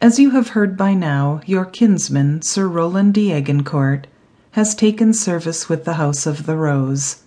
As 0.00 0.18
you 0.18 0.30
have 0.30 0.50
heard 0.50 0.78
by 0.78 0.94
now, 0.94 1.42
your 1.44 1.66
kinsman, 1.66 2.40
Sir 2.40 2.66
Roland 2.66 3.12
de 3.12 3.32
Agincourt, 3.32 4.06
has 4.52 4.74
taken 4.74 5.12
service 5.12 5.68
with 5.68 5.84
the 5.84 5.94
House 5.94 6.24
of 6.24 6.46
the 6.46 6.56
Rose. 6.56 7.22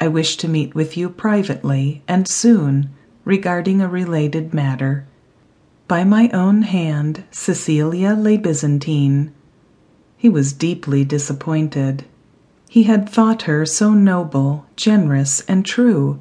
I 0.00 0.08
wish 0.08 0.36
to 0.38 0.48
meet 0.48 0.74
with 0.74 0.96
you 0.96 1.08
privately, 1.08 2.02
and 2.08 2.26
soon, 2.26 2.90
regarding 3.24 3.80
a 3.80 3.88
related 3.88 4.52
matter. 4.52 5.06
By 5.86 6.04
my 6.04 6.28
own 6.30 6.62
hand, 6.62 7.24
Cecilia 7.30 8.14
Le 8.14 8.36
Byzantine. 8.38 9.32
He 10.16 10.28
was 10.28 10.52
deeply 10.52 11.04
disappointed. 11.04 12.04
He 12.68 12.84
had 12.84 13.08
thought 13.08 13.42
her 13.42 13.64
so 13.64 13.94
noble, 13.94 14.66
generous, 14.74 15.42
and 15.46 15.64
true. 15.64 16.18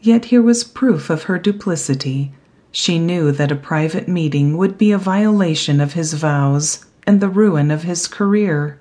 Yet 0.00 0.26
here 0.26 0.42
was 0.42 0.64
proof 0.64 1.08
of 1.08 1.24
her 1.24 1.38
duplicity. 1.38 2.32
She 2.70 2.98
knew 2.98 3.32
that 3.32 3.50
a 3.50 3.56
private 3.56 4.08
meeting 4.08 4.58
would 4.58 4.76
be 4.76 4.92
a 4.92 4.98
violation 4.98 5.80
of 5.80 5.94
his 5.94 6.12
vows 6.12 6.84
and 7.06 7.20
the 7.20 7.30
ruin 7.30 7.70
of 7.70 7.84
his 7.84 8.06
career. 8.06 8.78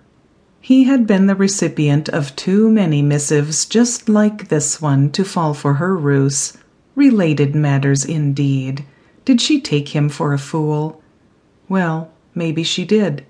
He 0.65 0.85
had 0.85 1.05
been 1.05 1.27
the 1.27 1.35
recipient 1.35 2.09
of 2.09 2.35
too 2.35 2.71
many 2.71 3.03
missives 3.03 3.67
just 3.67 4.09
like 4.09 4.47
this 4.47 4.81
one 4.81 5.11
to 5.11 5.23
fall 5.23 5.53
for 5.53 5.75
her 5.75 5.95
ruse. 5.95 6.57
Related 6.95 7.53
matters, 7.53 8.03
indeed! 8.03 8.83
Did 9.25 9.41
she 9.41 9.61
take 9.61 9.89
him 9.89 10.09
for 10.09 10.33
a 10.33 10.39
fool? 10.39 11.03
Well, 11.69 12.09
maybe 12.33 12.63
she 12.63 12.83
did. 12.83 13.23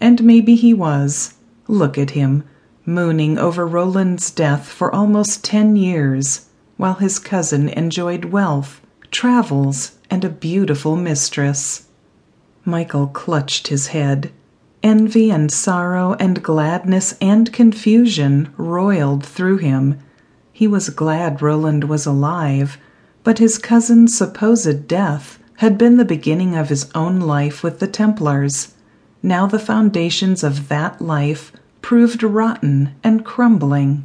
And 0.00 0.22
maybe 0.22 0.54
he 0.54 0.72
was. 0.72 1.34
Look 1.66 1.98
at 1.98 2.10
him, 2.10 2.44
mooning 2.86 3.38
over 3.38 3.66
Roland's 3.66 4.30
death 4.30 4.68
for 4.68 4.94
almost 4.94 5.42
ten 5.42 5.74
years, 5.74 6.46
while 6.76 6.94
his 6.94 7.18
cousin 7.18 7.68
enjoyed 7.70 8.26
wealth, 8.26 8.80
travels, 9.10 9.98
and 10.08 10.24
a 10.24 10.28
beautiful 10.28 10.94
mistress. 10.94 11.88
Michael 12.64 13.08
clutched 13.08 13.66
his 13.66 13.88
head. 13.88 14.30
Envy 14.82 15.30
and 15.30 15.50
sorrow 15.50 16.14
and 16.20 16.42
gladness 16.42 17.14
and 17.20 17.52
confusion 17.52 18.48
roiled 18.56 19.24
through 19.24 19.58
him. 19.58 19.98
He 20.52 20.66
was 20.68 20.90
glad 20.90 21.42
Roland 21.42 21.84
was 21.84 22.06
alive, 22.06 22.78
but 23.24 23.38
his 23.38 23.58
cousin's 23.58 24.16
supposed 24.16 24.86
death 24.86 25.38
had 25.56 25.76
been 25.76 25.96
the 25.96 26.04
beginning 26.04 26.54
of 26.54 26.68
his 26.68 26.88
own 26.94 27.20
life 27.20 27.62
with 27.62 27.80
the 27.80 27.88
Templars. 27.88 28.74
Now 29.22 29.46
the 29.46 29.58
foundations 29.58 30.44
of 30.44 30.68
that 30.68 31.00
life 31.00 31.52
proved 31.82 32.22
rotten 32.22 32.94
and 33.02 33.24
crumbling. 33.24 34.04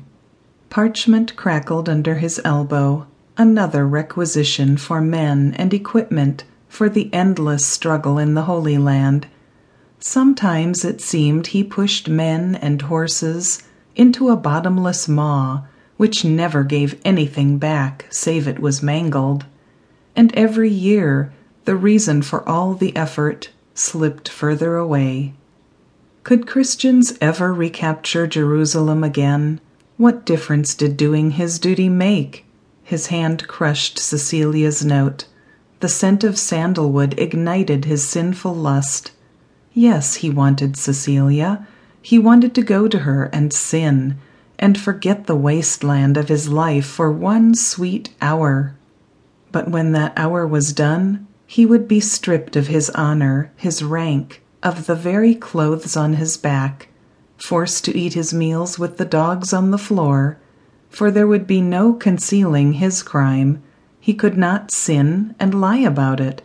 Parchment 0.71 1.35
crackled 1.35 1.87
under 1.87 2.15
his 2.15 2.41
elbow, 2.43 3.05
another 3.37 3.87
requisition 3.87 4.77
for 4.77 5.01
men 5.01 5.53
and 5.57 5.71
equipment 5.73 6.43
for 6.67 6.89
the 6.89 7.13
endless 7.13 7.63
struggle 7.63 8.17
in 8.17 8.33
the 8.33 8.43
Holy 8.43 8.79
Land. 8.79 9.27
Sometimes 10.05 10.83
it 10.83 10.99
seemed 10.99 11.47
he 11.47 11.63
pushed 11.63 12.09
men 12.09 12.55
and 12.55 12.81
horses 12.81 13.63
into 13.95 14.29
a 14.29 14.35
bottomless 14.35 15.07
maw 15.07 15.61
which 15.95 16.25
never 16.25 16.65
gave 16.65 16.99
anything 17.05 17.57
back 17.57 18.05
save 18.09 18.45
it 18.45 18.59
was 18.59 18.83
mangled. 18.83 19.45
And 20.13 20.35
every 20.35 20.69
year 20.69 21.31
the 21.63 21.77
reason 21.77 22.21
for 22.21 22.47
all 22.49 22.73
the 22.73 22.93
effort 22.97 23.51
slipped 23.73 24.27
further 24.27 24.75
away. 24.75 25.35
Could 26.23 26.47
Christians 26.47 27.13
ever 27.21 27.53
recapture 27.53 28.27
Jerusalem 28.27 29.05
again? 29.05 29.61
What 29.95 30.25
difference 30.25 30.75
did 30.75 30.97
doing 30.97 31.31
his 31.31 31.57
duty 31.57 31.87
make? 31.87 32.43
His 32.83 33.07
hand 33.07 33.47
crushed 33.47 33.99
Cecilia's 33.99 34.83
note. 34.83 35.27
The 35.79 35.87
scent 35.87 36.25
of 36.25 36.37
sandalwood 36.37 37.17
ignited 37.17 37.85
his 37.85 38.05
sinful 38.05 38.53
lust. 38.53 39.11
Yes, 39.73 40.15
he 40.15 40.29
wanted 40.29 40.77
Cecilia. 40.77 41.65
He 42.01 42.19
wanted 42.19 42.53
to 42.55 42.61
go 42.61 42.87
to 42.87 42.99
her 42.99 43.23
and 43.33 43.51
sin, 43.51 44.17
and 44.59 44.77
forget 44.77 45.25
the 45.25 45.35
wasteland 45.35 46.15
of 46.15 46.29
his 46.29 46.47
life 46.47 46.85
for 46.85 47.11
one 47.11 47.55
sweet 47.55 48.09
hour. 48.21 48.75
But 49.51 49.71
when 49.71 49.91
that 49.93 50.13
hour 50.15 50.45
was 50.45 50.73
done, 50.73 51.25
he 51.47 51.65
would 51.65 51.87
be 51.87 51.99
stripped 51.99 52.55
of 52.55 52.67
his 52.67 52.91
honor, 52.91 53.51
his 53.55 53.83
rank, 53.83 54.43
of 54.61 54.85
the 54.85 54.95
very 54.95 55.33
clothes 55.33 55.97
on 55.97 56.13
his 56.13 56.37
back, 56.37 56.89
forced 57.37 57.83
to 57.85 57.97
eat 57.97 58.13
his 58.13 58.33
meals 58.33 58.77
with 58.77 58.97
the 58.97 59.05
dogs 59.05 59.53
on 59.53 59.71
the 59.71 59.77
floor, 59.79 60.37
for 60.89 61.09
there 61.09 61.27
would 61.27 61.47
be 61.47 61.61
no 61.61 61.93
concealing 61.93 62.73
his 62.73 63.01
crime. 63.01 63.61
He 63.99 64.13
could 64.13 64.37
not 64.37 64.69
sin 64.69 65.33
and 65.39 65.59
lie 65.59 65.79
about 65.79 66.19
it 66.19 66.43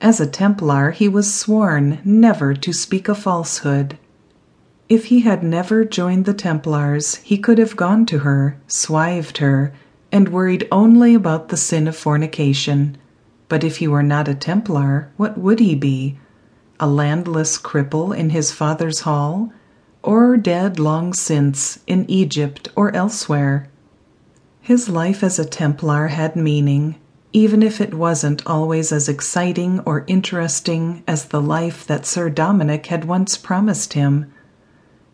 as 0.00 0.20
a 0.20 0.26
Templar, 0.26 0.92
he 0.92 1.08
was 1.08 1.32
sworn 1.32 1.98
never 2.04 2.54
to 2.54 2.72
speak 2.72 3.08
a 3.08 3.14
falsehood. 3.14 3.98
If 4.88 5.06
he 5.06 5.20
had 5.20 5.42
never 5.42 5.84
joined 5.84 6.24
the 6.24 6.34
Templars, 6.34 7.16
he 7.16 7.36
could 7.38 7.58
have 7.58 7.76
gone 7.76 8.06
to 8.06 8.20
her, 8.20 8.56
swived 8.66 9.38
her, 9.38 9.72
and 10.10 10.30
worried 10.30 10.66
only 10.72 11.14
about 11.14 11.48
the 11.48 11.56
sin 11.56 11.86
of 11.86 11.96
fornication. 11.96 12.96
But 13.48 13.62
if 13.62 13.76
he 13.76 13.86
were 13.86 14.02
not 14.02 14.26
a 14.26 14.34
Templar, 14.34 15.10
what 15.16 15.38
would 15.38 15.60
he 15.60 15.74
be? 15.74 16.18
A 16.80 16.88
landless 16.88 17.58
cripple 17.58 18.16
in 18.16 18.30
his 18.30 18.50
father's 18.50 19.00
hall? 19.00 19.52
Or 20.02 20.36
dead 20.36 20.78
long 20.78 21.12
since 21.12 21.78
in 21.86 22.10
Egypt 22.10 22.68
or 22.74 22.94
elsewhere? 22.96 23.68
His 24.60 24.88
life 24.88 25.22
as 25.22 25.38
a 25.38 25.44
Templar 25.44 26.08
had 26.08 26.36
meaning 26.36 26.96
even 27.32 27.62
if 27.62 27.80
it 27.80 27.94
wasn't 27.94 28.44
always 28.46 28.90
as 28.90 29.08
exciting 29.08 29.80
or 29.80 30.04
interesting 30.08 31.02
as 31.06 31.26
the 31.26 31.40
life 31.40 31.86
that 31.86 32.04
Sir 32.04 32.28
Dominic 32.28 32.86
had 32.86 33.04
once 33.04 33.36
promised 33.36 33.92
him. 33.92 34.32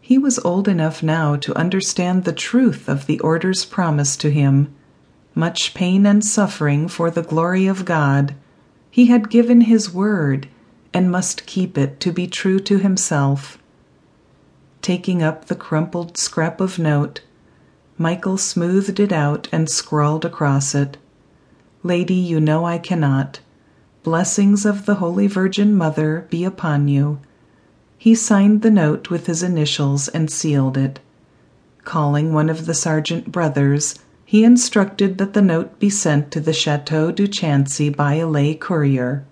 He 0.00 0.16
was 0.16 0.38
old 0.38 0.66
enough 0.66 1.02
now 1.02 1.36
to 1.36 1.56
understand 1.56 2.24
the 2.24 2.32
truth 2.32 2.88
of 2.88 3.06
the 3.06 3.20
order's 3.20 3.64
promise 3.64 4.16
to 4.18 4.30
him. 4.30 4.72
Much 5.34 5.74
pain 5.74 6.06
and 6.06 6.24
suffering 6.24 6.88
for 6.88 7.10
the 7.10 7.22
glory 7.22 7.66
of 7.66 7.84
God. 7.84 8.34
He 8.90 9.06
had 9.06 9.28
given 9.28 9.62
his 9.62 9.92
word 9.92 10.48
and 10.94 11.10
must 11.10 11.44
keep 11.44 11.76
it 11.76 12.00
to 12.00 12.12
be 12.12 12.26
true 12.26 12.58
to 12.60 12.78
himself. 12.78 13.58
Taking 14.80 15.22
up 15.22 15.46
the 15.46 15.54
crumpled 15.54 16.16
scrap 16.16 16.60
of 16.60 16.78
note, 16.78 17.20
Michael 17.98 18.38
smoothed 18.38 19.00
it 19.00 19.12
out 19.12 19.48
and 19.52 19.68
scrawled 19.68 20.24
across 20.24 20.74
it. 20.74 20.96
Lady, 21.83 22.14
you 22.14 22.41
know 22.41 22.64
I 22.64 22.79
cannot. 22.79 23.41
Blessings 24.03 24.64
of 24.64 24.87
the 24.87 24.97
Holy 24.97 25.27
Virgin 25.27 25.74
Mother 25.74 26.27
be 26.31 26.45
upon 26.45 26.89
you. 26.89 27.18
He 27.99 28.14
signed 28.14 28.62
the 28.62 28.70
note 28.70 29.11
with 29.11 29.27
his 29.27 29.43
initials 29.43 30.09
and 30.09 30.31
sealed 30.31 30.77
it. 30.77 31.01
Calling 31.85 32.33
one 32.33 32.49
of 32.49 32.66
the 32.66 32.74
sergeant 32.74 33.33
brothers, 33.33 33.97
he 34.24 34.43
instructed 34.43 35.18
that 35.18 35.35
the 35.35 35.43
note 35.43 35.79
be 35.79 35.89
sent 35.89 36.31
to 36.33 36.41
the 36.41 36.53
Chateau 36.53 37.12
du 37.12 37.29
Chancy 37.29 37.89
by 37.91 38.14
a 38.14 38.27
lay 38.27 38.55
courier. 38.55 39.24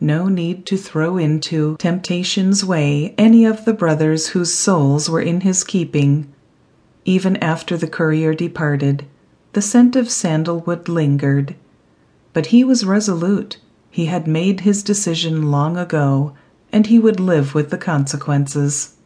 No 0.00 0.28
need 0.28 0.64
to 0.66 0.78
throw 0.78 1.18
into 1.18 1.76
temptation's 1.76 2.64
way 2.64 3.14
any 3.18 3.44
of 3.44 3.66
the 3.66 3.74
brothers 3.74 4.28
whose 4.28 4.54
souls 4.54 5.10
were 5.10 5.20
in 5.20 5.42
his 5.42 5.62
keeping. 5.62 6.32
Even 7.04 7.36
after 7.36 7.76
the 7.76 7.86
courier 7.86 8.32
departed, 8.32 9.04
the 9.52 9.60
scent 9.60 9.96
of 9.96 10.10
sandalwood 10.10 10.88
lingered. 10.88 11.54
But 12.32 12.46
he 12.46 12.64
was 12.64 12.84
resolute. 12.84 13.58
He 13.90 14.06
had 14.06 14.26
made 14.26 14.60
his 14.60 14.82
decision 14.82 15.50
long 15.50 15.76
ago, 15.76 16.34
and 16.72 16.86
he 16.86 16.98
would 16.98 17.18
live 17.18 17.54
with 17.54 17.70
the 17.70 17.78
consequences. 17.78 18.96